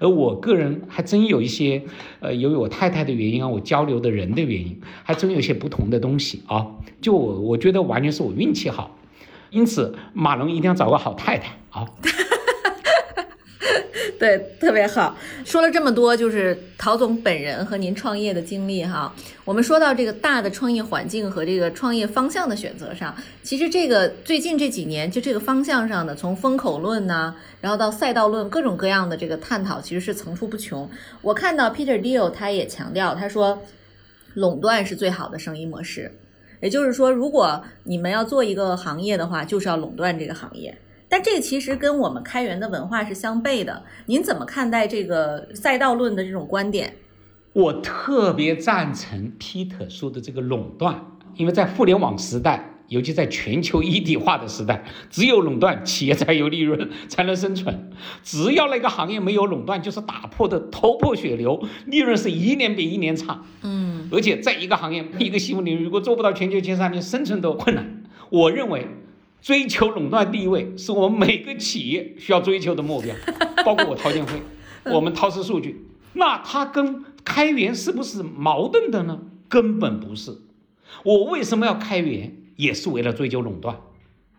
[0.00, 1.84] 而我个人还真有一些，
[2.18, 6.66] 呃，由于我太太的原因啊，我交流的人的原因，还真有些不同的东西啊，
[7.00, 8.96] 就我我觉得完全是我运气好，
[9.50, 11.86] 因此码农一定要找个好太太啊。
[14.20, 15.16] 对，特别好。
[15.46, 19.14] 说了这么多，就是陶总本人和您创业的经历哈。
[19.46, 30.86] 我们说到这个大的创业环境和这个创业方向的选择上，其实这个最近这几年就这个方向上的，从风口论呐，然后到赛道论，各种各样的这个探讨，其实是层出不穷。
[31.22, 33.62] 我看到 Peter Deal 他也强调，他说
[34.34, 36.12] 垄断是最好的生意模式，
[36.60, 40.76] 也就是说，如果你们要做一个行业的话，就是要垄断这个行业。
[41.10, 43.82] 但这个其实跟我们开源的文化是相悖的。
[44.06, 46.94] 您怎么看待这个赛道论的这种观点？
[47.52, 57.90] 我特别赞成 Peter 说的这个垄断，因为在互联网时代，尤其在全球一体化的时代，只有垄断，企业才有利润，才能生存。
[58.22, 63.42] 只要那个行业没有垄断，就是打破的头破血流，利润是一年比一年差。
[63.62, 68.04] 嗯，而且在一个行业一个细分领域，如果做不到全球前三，连生存都困难。
[68.30, 68.86] 我认为。
[69.40, 73.14] 追求垄断地位是我们每个企业需要追求的目标，
[73.64, 74.40] 包括我陶建辉，
[74.92, 79.20] 我们陶氏数据，那它跟开源是不是矛盾的呢？
[79.48, 80.38] 根本不是。
[81.04, 83.76] 我为什么要开源，也是为了追求垄断。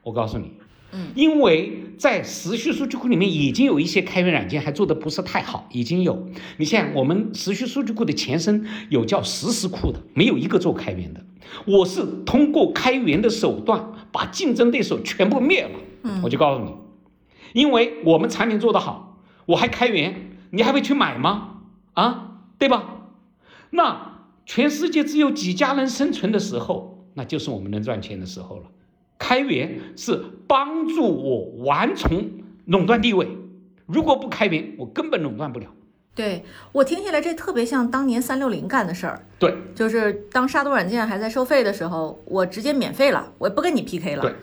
[0.04, 0.52] 我告诉你，
[0.92, 6.28] 嗯，因为在时序数据库里面已经有一些开源软件还做的不是太好，已经有。
[6.58, 11.24] 你像我们时序数据库的前身有叫实时库的，没有一个做开源的。
[11.66, 15.80] 我是通过开源的手段把竞争对手全部灭了。
[16.04, 16.74] 嗯，我就告诉你，
[17.54, 21.62] 因为我们产品做得好，我还开源，你还会去买吗？
[21.94, 23.10] 啊，对吧？
[23.70, 28.64] 那全世界只有几家能生存的时候，那就是我们能赚钱的时候了。
[29.18, 33.28] 开源是帮助我完成垄断地位，
[33.86, 35.68] 如果不开源，我根本垄断不了。
[36.14, 36.44] 对
[36.74, 39.26] 我听起来，这特别像当年三六零干的事儿。
[39.40, 44.22] 对，就是当杀毒软件还在收费的时候，我直接免费了，我也不跟你 PK 了。
[44.22, 44.36] 对，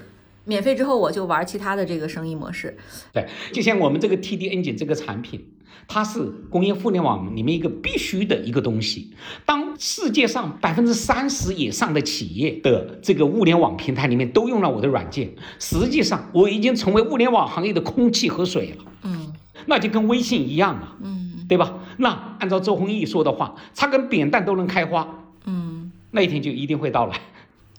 [0.44, 2.76] 免费之后我就玩其他的这个生意模式。
[3.12, 5.46] 对，就像我们这个 TD Engine 这个产品，
[5.86, 9.12] 它是工业互联网里面一个必须的一个东西。
[9.44, 18.84] 当世界上百分之三十以上的企业的这个物联网平台里面都用了我的软件，实际上我已经成为物联网行业的空气和水了。
[19.02, 19.34] 嗯，
[19.66, 20.96] 那就跟微信一样了。
[21.02, 21.27] 嗯。
[21.48, 21.78] 对吧？
[21.96, 25.24] 那按照周鸿祎说的话，插根扁担都能开花。
[25.46, 27.18] 嗯，那一天就一定会到来。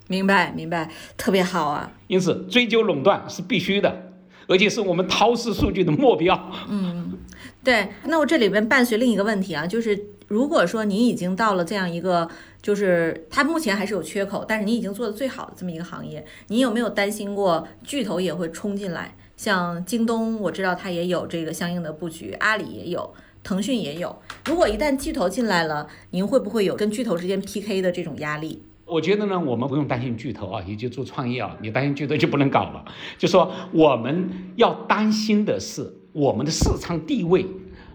[0.08, 1.92] 明白，明白，特别好啊。
[2.08, 4.12] 因此，追究垄断是必须的，
[4.48, 6.52] 而且是我们陶氏数据的目标。
[6.68, 7.20] 嗯，
[7.64, 7.90] 对。
[8.06, 12.28] 那我这里边伴随另一个问题啊，就是如果说你已经到了这样一个，
[12.60, 19.16] 就是它目前还是有缺口，但是你已经做的最好的这么一个行业，你有没有担心过巨头也会冲进来？
[19.38, 24.22] 像京东，我知道它也有这个相应的布局，阿里也有，腾讯也有。
[24.46, 28.62] 如果一旦巨头进来了，您会不会有跟巨头之间 PK 的这种压力？
[28.86, 32.84] 我觉得呢，我们不用担心巨头啊，也就做创业啊，你担心巨头就不能搞了。
[33.20, 37.46] 就说我们要担心的是我们的市场地位、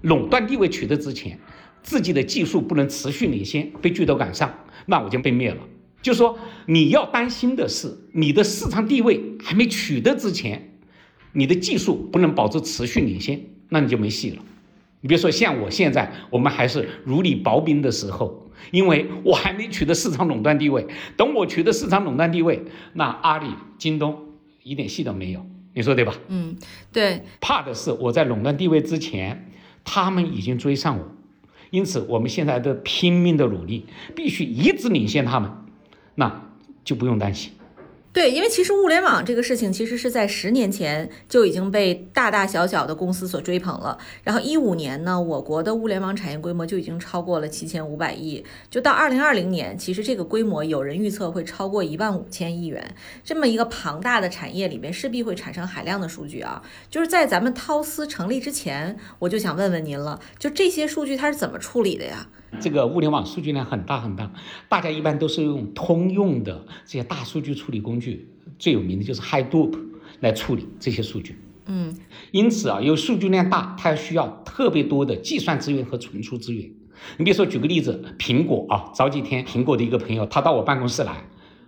[0.03, 1.39] 垄断地位取得之前，
[1.83, 4.55] 自己的技术不能持续领先，被巨头赶上，
[4.87, 5.59] 那我就被灭了。
[6.01, 10.79] 就说你要担心的是你的市场地位还没取得之前，
[11.33, 14.43] 你的技术不能保持持续领先，那你就没戏了。
[15.05, 18.41] 你比如说像我现在，我们还是如履薄冰的时候。
[18.71, 20.87] 因为我还没取得市场垄断地位，
[21.19, 22.63] 等我取得市场垄断地位，
[22.95, 24.19] 那阿里、京东
[24.63, 25.45] 一点戏都没有，
[25.75, 26.15] 你说对吧？
[26.29, 26.57] 嗯，
[26.91, 27.21] 对。
[27.43, 29.51] 怕的是我在垄断地位之前，
[29.85, 31.05] 他们已经追上我，
[31.71, 33.85] 因此我们现在的拼命的努力，
[34.17, 35.51] 必须一直领先他们，
[36.15, 36.49] 那
[36.85, 37.53] 就不用担心。
[38.15, 43.99] 对，因为其实物联网这个事情，其实是在十年前就已经被大大小小的公司所追捧了。
[44.23, 48.45] 然后一五年呢，我国的物联网产业规模就已经超过了七千五百亿。
[48.71, 52.95] 就到二零二零年，其实这个规模有人预测会超过一万五千亿元。
[53.25, 56.63] 这么一个庞大的产业里面，势必会产生海量的数据啊。
[56.89, 62.29] 就是在咱们涛思成立之前，我就想问问您了，就这些数据它是怎么处理的呀？
[62.61, 64.33] 这个物联网数据量很大很大，
[64.69, 68.29] 大家一般都是用通用的这些大数据处理工具，
[68.59, 69.79] 最有名的就是 Hadoop
[70.21, 71.39] 来处理这些数据。
[71.67, 71.97] 嗯，
[72.31, 76.71] 因此啊，有数据量大，它需要特别多的计算资源和存储资源。
[77.19, 81.25] 你比如说，举个例子，苹果啊，早几天苹果的一个朋友他到我办公室来，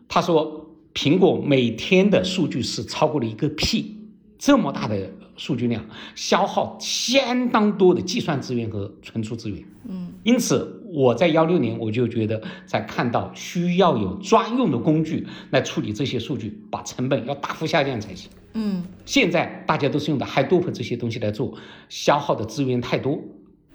[0.08, 3.96] 他说苹果每天的数据是超过了一个 P，
[4.38, 5.10] 这么大的。
[5.38, 5.84] 数据量
[6.14, 21.52] 消耗相当多的计算资源和存储资源，嗯，因此我在幺六年我就觉得，在看到需要有专用的工具来处理这些数据，把成本要大幅下降才行，嗯，现在大家都是用的 Hadoop 这些东西来做，
[21.90, 23.20] 消耗的资源太多，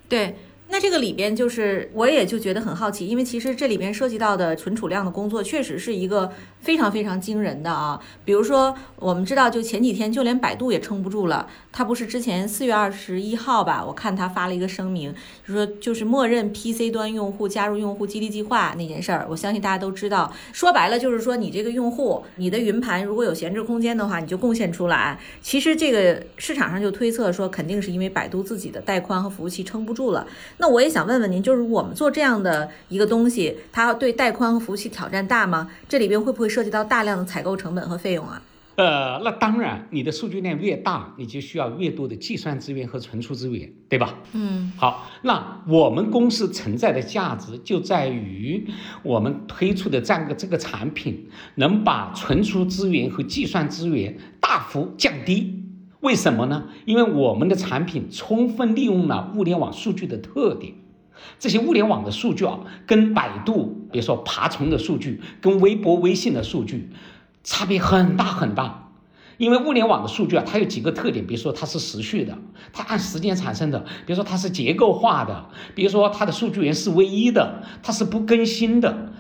[0.10, 0.34] 对。
[0.74, 8.00] 那这个里边就是，我也就觉得很好奇，因为其实这里边涉及到的存储量的工作，确实是一个非常非常惊人的啊。
[8.24, 11.46] 比如说，我们知道，就前几天，就连百度也撑不住了。
[11.74, 13.84] 他不是之前四月二十一号吧？
[13.86, 15.14] 我看他发了一个声明，
[15.48, 19.26] 就说就是默认 PC 端用户加入用户激励计划那件事儿。
[19.30, 25.18] 我相信大家都知道，说白了就是说，你这个用户，你的云盘如果有闲置空间的话，你就贡献出来。
[25.42, 30.28] 其实这个市场上就推测说，肯定是因为百度自己的带宽和服务器撑不住了。
[30.58, 35.72] 那我也想问问您，就是我们做这样的一个东西，它对带宽和服务器挑战大吗？
[35.88, 38.42] 这里边会不会涉及到大量的采购成本和费用啊？
[38.78, 44.18] 呃，那当然，你的数据量越大，你就需要越多的计算资源和存储资源，对吧？
[44.34, 48.66] 嗯，好，那我们公司存在的价值就在于
[49.04, 55.58] 我们推出的这样个这个产品，能把存储资源和计算资源大幅降低。
[56.00, 56.64] 为什么呢？
[56.86, 60.74] 因为我们的产品充分利用了物联网数据的特点，
[61.38, 66.90] 这些物联网的数据啊，跟百度，比如说爬虫的数据，跟微博、微信的数据，
[67.44, 68.90] 差别很大很大。
[69.38, 72.38] 因为物联网的数据啊，它有几个特点，比如说它是时序的，
[72.72, 79.14] 它按时间产生的；比如说它是结构化的；比如说它的数据源是唯一的，它是不更新的。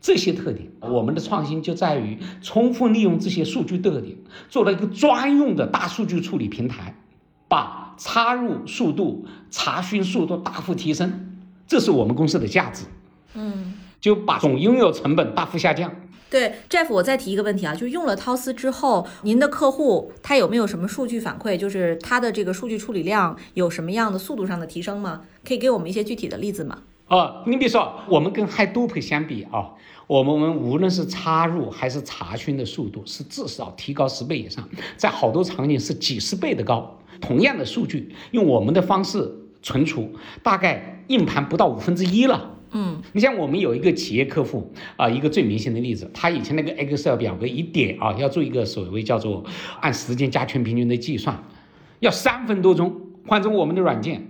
[0.00, 4.16] 这些特点，我们的创新就在于充分利用这些数据特点，
[4.48, 6.96] 做了一个专用的大数据处理平台，
[7.48, 11.36] 把插入速度、查询速度大幅提升，
[11.68, 12.84] 这是我们公司的价值。
[13.34, 15.92] 嗯，就把总拥有成本大幅下降。
[16.30, 21.56] 对，Jeff，我再提一个问题啊，就用了涛思之后，您的客户他有没有什么数据反馈？
[21.56, 25.22] 就是他的这个数据处理量有什么样的速度上的提升吗？
[25.46, 26.78] 可以给我们一些具体的例子吗？
[27.08, 29.70] 啊，你比如说，我们跟 Hadoop 相比啊，
[30.06, 34.68] 我们我们无论是插入还是查询的速度是至少提高十倍以上，
[34.98, 36.98] 在好多场景是几十倍的高。
[37.20, 40.10] 同样的数据，用我们的方式存储，
[40.42, 42.57] 大概硬盘不到五分之一了。
[42.72, 49.44] 嗯，你像我们有一个企业客户啊，一个最明显的例子，他以前那个 Excel 表格一点啊，要做一个所谓叫做
[49.80, 51.42] 按时间加权平均的计算，
[52.00, 52.94] 要三分多钟，
[53.26, 54.28] 换成我们的软件。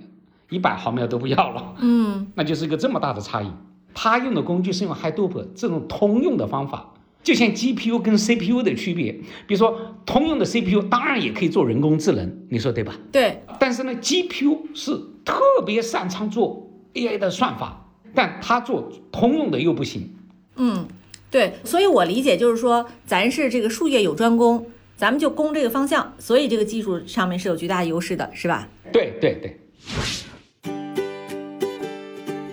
[0.51, 3.51] 一百毫秒都不要了，嗯， 那就是一个这么大的差异。
[3.93, 9.12] 他用的工具是用 Hadoop 这种通用的方法，就像 GPU 跟 CPU 的区别。
[9.47, 12.95] 比如说，通用的 CPU 当然也可以做人工智能，你说对吧？
[13.12, 13.43] 对。
[13.61, 20.15] 但是呢，GPU 是特别擅长做 AI 的算法，但他做通用的又不行。
[20.57, 20.87] 嗯，
[21.31, 28.69] 对，所以我理解就是说，咱是这个术业有专攻，咱们就攻这个方向，所以这个技术上面是有巨大优势的，是吧？
[28.93, 29.61] 对对对。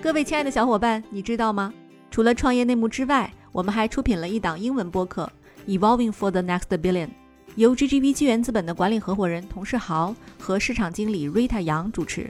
[0.02, 1.74] 各位亲爱的小伙伴，你知道吗？
[2.12, 5.30] 除了创业内幕之外，我们还出品了一档英文播客
[5.80, 7.08] 《Evolving for the Next Billion》，
[7.56, 12.30] 由 GGV 纪元资本的管理合伙人童世豪和市场经理 Rita 杨主持。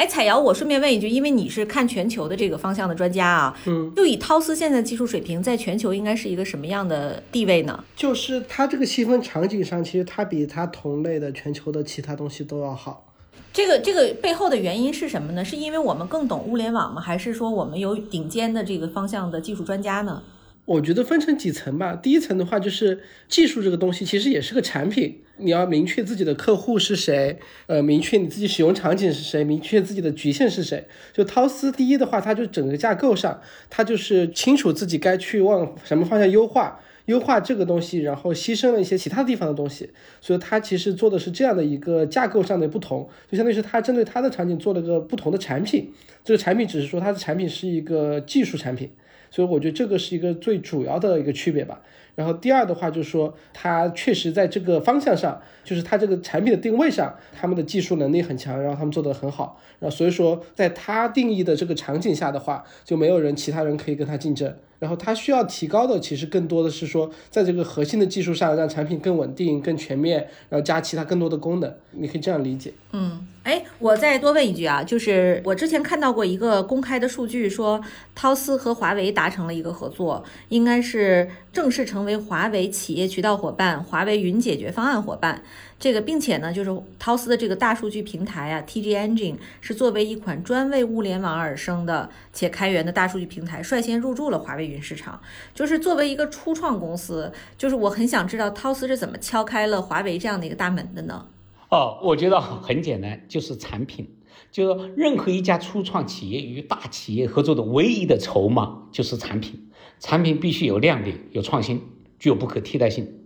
[0.00, 7.84] 哎，彩瑶，我顺便问一句，因为你是看全球的这个方向的专家啊，嗯，就以涛斯现在技术水平，在全球应该是一个什么样的地位呢？
[7.94, 13.12] 就是它这个细分场景上，其实它比它同类的全球的其他东西都要好。
[13.52, 15.44] 这个这个背后的原因是什么呢？
[15.44, 17.02] 是因为我们更懂物联网吗？
[17.02, 20.22] 还是说我们有顶尖的这个方向的技术专家呢？
[20.70, 21.96] 我觉得分成几层吧。
[21.96, 30.86] 第一层的话，就是技术这个东西其实也是个产品，你要明确自己的客户是谁，呃，明确你自己使用场景是谁，明确自己的局限是谁。
[31.12, 39.90] 就涛斯第一的话，它就整个架构上，它就是清楚自己该去往什么方向优化，优化这个东西，然后牺牲了一些其他地方的东西。
[40.20, 45.90] 所以它其实做的是这样的一个架构上的不同，就相当于是它针对它的场景做了个不同的产品。
[46.24, 48.88] 这个产品只是说它的产品是一个技术产品。
[49.30, 51.80] 所以我觉得这个是一个最主要的一个区别吧。
[52.16, 59.58] 然后第二的话就是说，它确实在这个方向上，就是它这个产品的定位上，他们的技术能力很强，然后他们做得很好。
[59.78, 64.54] 然后所以说，在它定义的这个场景下的话，就没有人其他人可以跟它竞争。
[64.78, 71.72] 然后它需要提高的，其实更多的是说，在这个核心的技术上，让产品更稳定、更全面，然后加其他更多的功能。
[71.92, 72.72] 你可以这样理解。
[72.92, 77.82] 嗯，哎，我再多问一句啊，就是我之前看到过一个公开的数据，说
[78.14, 85.42] 涛斯和华为达成了一个合作，应该是正式成为华为企业渠道伙伴、华为云解决方案伙伴。
[85.80, 86.70] 这个，并且呢，就是
[87.00, 95.20] 涛斯的这个大数据平台啊，TG Engine 是作为一款专为物联网而生的且开源的大数据平台，率先入驻了华为云市场。
[95.52, 101.26] 就是作为一个初创公司，就是我很想知道涛斯是怎么敲开了华为这样的一个大门的呢？
[101.70, 104.16] 哦，我觉得很简单，就是产品。
[104.50, 111.80] 就是任何一家初创企业与大企业合作的唯一的筹码就是产品，产品必须有亮点、有创新、
[112.18, 113.20] 具有不可替代性。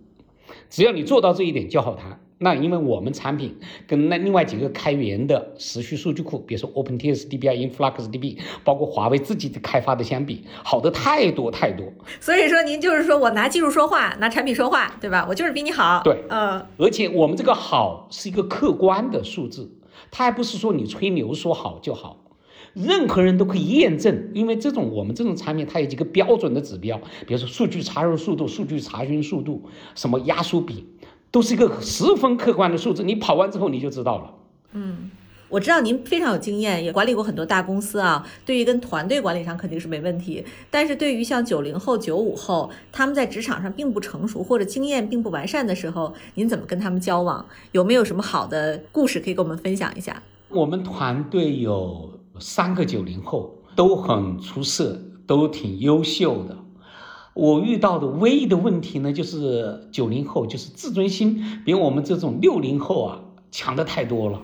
[0.69, 2.21] 只要你做到这一点，就好谈。
[2.45, 11.91] 那因为我们产品跟那另外几个开源的时序数据库，比如说 OpenTXDB 啊、InfluxDB，包括华为自己的开发的相比，好的太多太多。
[12.21, 15.25] 所以说，您就是说我拿技术说话，拿产品说话，对吧？
[15.27, 16.03] 我就是比你好。
[16.05, 16.67] 对，嗯。
[16.77, 19.79] 而且我们这个好是一个客观的数字，
[20.11, 22.21] 它还不是说你吹牛说好就好。
[22.75, 29.63] 任何人都可以验证，因为这种我们这种产品它有几个标准的指标，比如说数据插入速度、数据查询速度、
[29.95, 30.85] 什么压缩比。
[31.35, 34.31] 都是一个十分客观的数字，你跑完之后你就知道了。
[34.71, 35.11] 嗯，
[35.49, 38.25] 我知道您非常有经验，也管理过很多大公司啊。
[38.47, 47.45] 对于跟团队管理上肯定是没问题，但是对于像九零后、九五后，他们在职场上并不成熟或者经验并不完善的时候，您怎么跟他们交往？
[47.73, 50.23] 有没有什么好的故事可以跟我们分享一下？
[50.51, 56.57] 我们团队有三个九零后，都很出色，都挺优秀的。
[57.35, 63.21] 我遇到的唯一的问题呢，就是九零后就是自尊心比我们这种六零后啊
[63.51, 64.41] 强的太多了，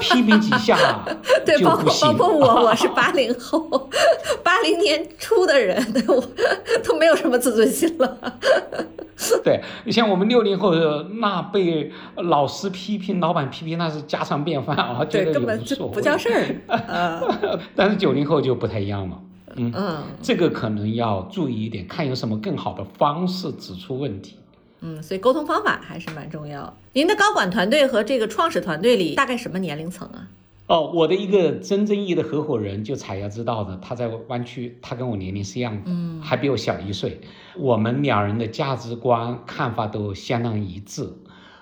[0.00, 1.04] 批评几下
[1.44, 3.90] 对，包括包括我，我是八零后，
[4.44, 6.22] 八零年初的人，我
[6.84, 8.18] 都没有什么自尊心了。
[9.42, 9.60] 对，
[9.90, 10.74] 像我们六零后，
[11.20, 17.58] 那被老师批评、老板批评，那是家常便饭啊，对，根本就不叫事儿。
[17.74, 19.18] 但是九零后就不太一样了。
[19.56, 24.36] 嗯这个可能要注意一点，看有什么更好的方式指出问题。
[24.80, 26.76] 嗯，所以沟通方法还是蛮重要。
[26.92, 30.28] 您的高管团队和这个创始团队里大概什么年龄层啊？
[30.66, 37.20] 哦，我的一个真正意义的合伙人，就彩瑶知道的，他在湾区，他跟我年龄是一样的，嗯，还比我小一岁。
[37.56, 41.06] 我们两人的价值观看法都相当一致。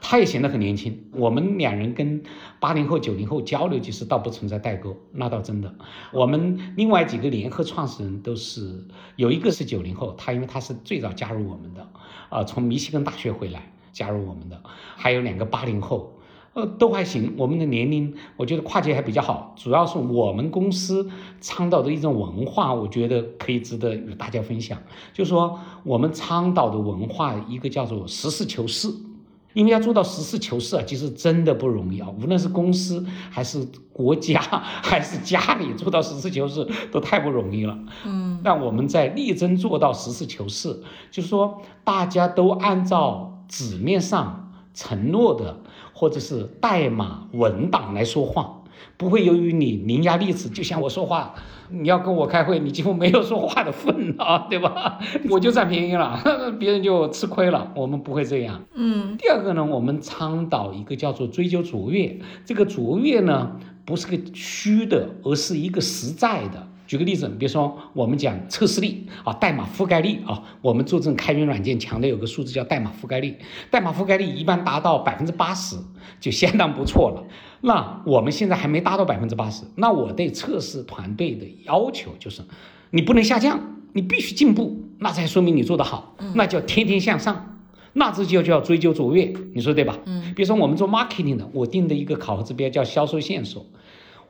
[0.05, 1.05] 他也显得很年轻。
[1.12, 2.22] 我们两人跟
[2.59, 5.72] 八零后、九零后交流，其实倒不存在代沟，那倒真的。
[6.12, 8.84] 我们另外几个联合创始人都是，
[9.14, 11.88] 有一个是九零后，他因为他是最早加入我们的，
[12.28, 14.61] 啊，从密西根大学回来加入我们的。
[14.96, 16.18] 还有两个八零后，
[16.55, 17.34] 呃，都还行。
[17.38, 19.55] 我们的年龄，我觉得跨界还比较好。
[19.57, 21.09] 主要是我们公司
[21.40, 24.76] 倡导的一种文化，我觉得可以值得与大家分享。
[25.12, 28.92] 就是说，我们倡导的文化，一个叫做实事求是。
[29.53, 32.09] 因为要做到实事求是啊，其实真的不容易啊。
[32.20, 34.40] 无论是公司还是国家
[34.82, 37.78] 还是家里，做到实事求是都太不容易了。
[38.05, 45.61] 嗯，但我们在力争做到实事求是，就是说大家都按照纸面上承诺的
[45.92, 48.62] 或者是代码文档来说话。
[48.97, 51.35] 不会由于你伶牙俐齿，就像我说话，
[51.70, 54.99] 你要跟我开会，你几乎没有说话的份啊， 对吧？
[55.30, 56.20] 我就占便宜了，
[56.59, 57.72] 别人就吃亏了。
[57.74, 58.62] 我们不会这样。
[58.74, 62.18] 嗯，第二个呢，我们倡导一个叫做追求卓越。
[62.45, 63.53] 这个卓越呢，
[63.85, 66.68] 不是个虚的，而是一个实在的。
[66.87, 73.37] 举个例子，比如说我们讲测试力啊，代码覆盖率啊，我们做这种开源软件强调有个数字叫代码覆盖率，
[73.70, 75.76] 代码覆盖率一般达到百分之八十
[76.20, 77.24] 就相当不错了。
[77.61, 82.43] 那我们现在还没达到百分之八十，那我对测试团队的要求就是，
[82.91, 83.61] 你不能下降，
[83.93, 87.61] 你必须进步，那才说明你做得好，那叫天天向上，
[87.93, 89.99] 那这就叫追求卓越，你说对吧？
[90.07, 93.64] 嗯，比如说我们做 marketing 的，我定的一个考核指标叫销售线索。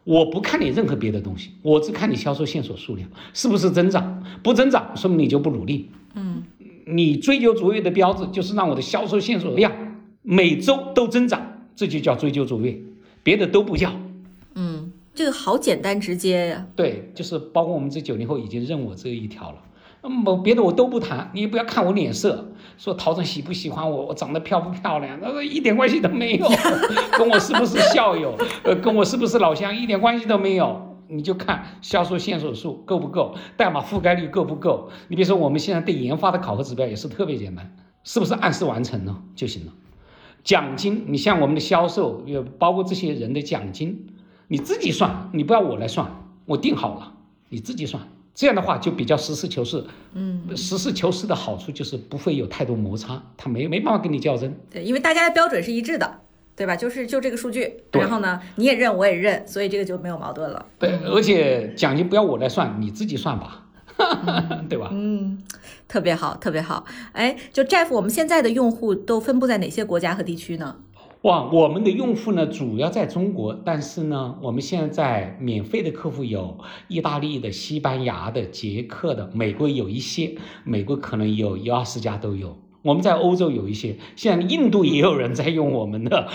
[0.05, 5.91] 我不看你任何别的东西，我只看你销售线索数量是不是增长，不增长说明你就不努力。
[6.15, 6.43] 嗯，
[6.87, 9.73] 你追求卓越的标志就是让我的销售线索量
[10.23, 12.77] 每周都增长，这就叫追求卓越，
[13.23, 13.93] 别的都不叫。
[14.55, 16.67] 嗯，这个好简单直接呀。
[16.75, 19.59] 对，就是包括我们这九零后已经认我这一条了。
[20.03, 26.49] 那么别的我都不谈，你也不要看我脸色，说陶总喜不喜欢我，我长得漂不漂亮，那个一点关系都没有，
[27.17, 30.89] 跟我是不是校友，呃，跟我是不是老乡一点关系都没有。
[31.09, 34.89] 你就看销售线索数够不够，代码覆盖率够不够。
[35.09, 39.73] 你比如说我们现在对研发的考核指标也是特别简单，是不是按时完成呢就行了。
[40.43, 44.07] 奖金，你像我们的销售，也包括这些人的奖金，
[44.49, 47.13] 你自己算，你不要我来算，我定好了，
[47.51, 48.03] 你自己算。
[48.35, 54.59] 这样的话就比较实事求是，嗯，实事求是的好处就是不会有太多摩擦，他没没办法跟你较真。
[54.71, 56.21] 对，因为大家的标准是一致的，
[56.57, 56.75] 对吧？
[56.75, 60.65] 就是就这个数据，然后呢，你也认我也认，所以这个就没有矛盾了。
[60.79, 63.67] 对，而且奖金不要我来算，你自己算吧，
[64.69, 64.89] 对吧？
[64.93, 65.43] 嗯，
[65.87, 66.87] 特别好，特别好。
[67.13, 70.77] 哎，就 Jeff，我们现在的用户都分布在哪些国家和地区呢？
[71.23, 76.59] 哇，我们的用户呢主要在中国，但是呢，我们现在免费的客户有
[76.89, 82.59] 意大利的、西班牙的、捷克的，美国有一些，美国可能有一二十家都有。
[82.83, 86.29] 我们在欧洲有一些，现在印度也有人在用我们的。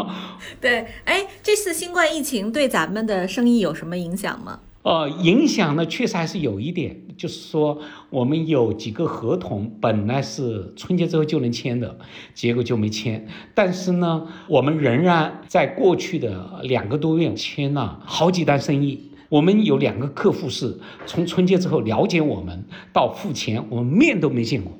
[0.60, 4.58] 对，哎，这次新冠疫情对咱们的生意有什么影响吗？
[4.82, 7.78] 呃，影响呢确实还是有一点，就是说
[8.10, 11.96] 我们有几个合同本来是春节之后就能签的，
[12.34, 13.24] 结果就没签。
[13.54, 19.10] 但是呢，我们仍然在过去的两个多月签了好几单生意。
[19.28, 24.72] 我们有两个客户是从春节之后了解我们到付钱，我们面都没见过。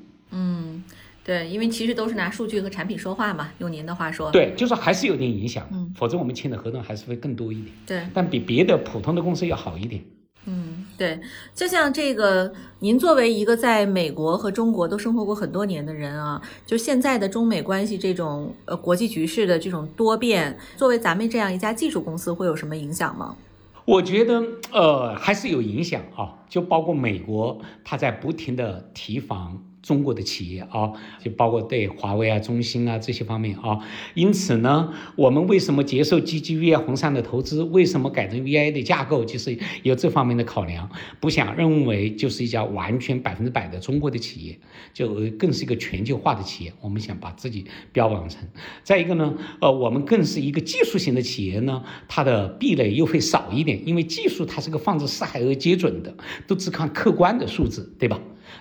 [1.24, 10.02] 对，因为其实都是拿数据和产品说话嘛，用您的话说，对，就是还是有点影响，嗯，否则我们签的合同还是会更多一点，对，但比别的普通的公司要好一点，
[10.46, 11.20] 嗯，对，
[11.54, 23.36] 就像这个，您作为一个在美国和中国都生活过很多年的人啊，就现在的中美关系这种呃国际局势的这种多变，作为咱们这样一家技术公司，会有什么影响吗？
[23.84, 24.42] 我觉得
[24.72, 29.62] 呃还是有影响啊，就包括美国，它在不停的提防。
[29.82, 33.80] 中国的企业啊，就包括对华为啊、中兴啊这些方面啊，
[34.14, 37.62] 因此呢，我们为什么接受 GGV 啊、红杉的投资？
[37.64, 39.24] 为什么改成 VI 的架构？
[39.24, 40.88] 就是有这方面的考量，
[41.20, 44.58] 不想认为就是一家完全百分之百的中国的企业，
[44.94, 46.72] 就更是一个全球化的企业。
[46.80, 48.40] 我们想把自己标榜成。
[48.84, 56.14] 再一个呢，呃，我们更是一个技术型的企业呢，它的壁垒又会少一点，因为技术它是个放之四海而皆准的，
[56.46, 58.20] 都只看客观的数字，对吧？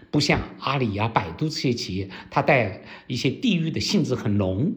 [0.10, 4.72] 不像阿里呀、百度这些企业，它带一些地域的性质很浓，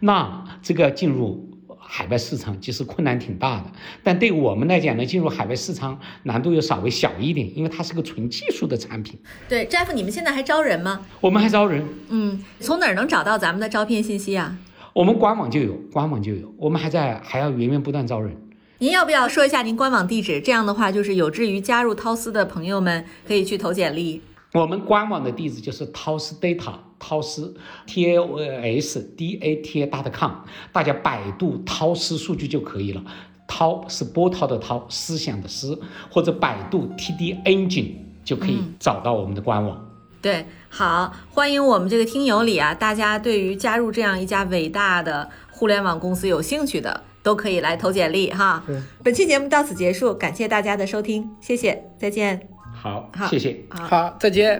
[0.00, 1.48] 那这个进入
[1.78, 3.72] 海外市场其实困难挺大的。
[4.02, 9.18] 但对我们来讲呢，进入海外市场难度又稍微小一点，因为它是个纯技术的产品。
[9.48, 11.04] 对，Jeff，你们现在还招人吗？
[11.20, 11.84] 我们还招人。
[12.08, 14.56] 嗯，从哪儿能找到咱们的招聘信息啊？
[14.92, 16.52] 我们官网就有，官网就有。
[16.56, 18.36] 我们还在还要源源不断招人。
[18.78, 20.40] 您要不要说一下您官网地址？
[20.40, 24.22] 这样的话，就是有志于加入涛思的朋友们可以去投简历。
[24.52, 27.54] 我们官网的地址就是涛斯 data 涛斯
[27.86, 30.32] t a o s d a t a dot com，
[30.72, 33.02] 大家百度涛斯数据就可以了。
[33.46, 35.80] 涛是波涛的涛，思想的思，
[36.10, 37.94] 或者百度 TD Engine
[38.24, 39.88] 就可以找到我们的官网。
[40.22, 48.62] 对，好，欢迎我们这个听友里啊，大家对于加入这样一家伟大的互联网公司有兴趣的，都可以来投简历哈。
[49.02, 52.59] 本期节目到此结束，感谢大家的收听，谢谢，再见。
[52.80, 53.56] 好，谢谢。
[53.68, 54.58] 好，再见。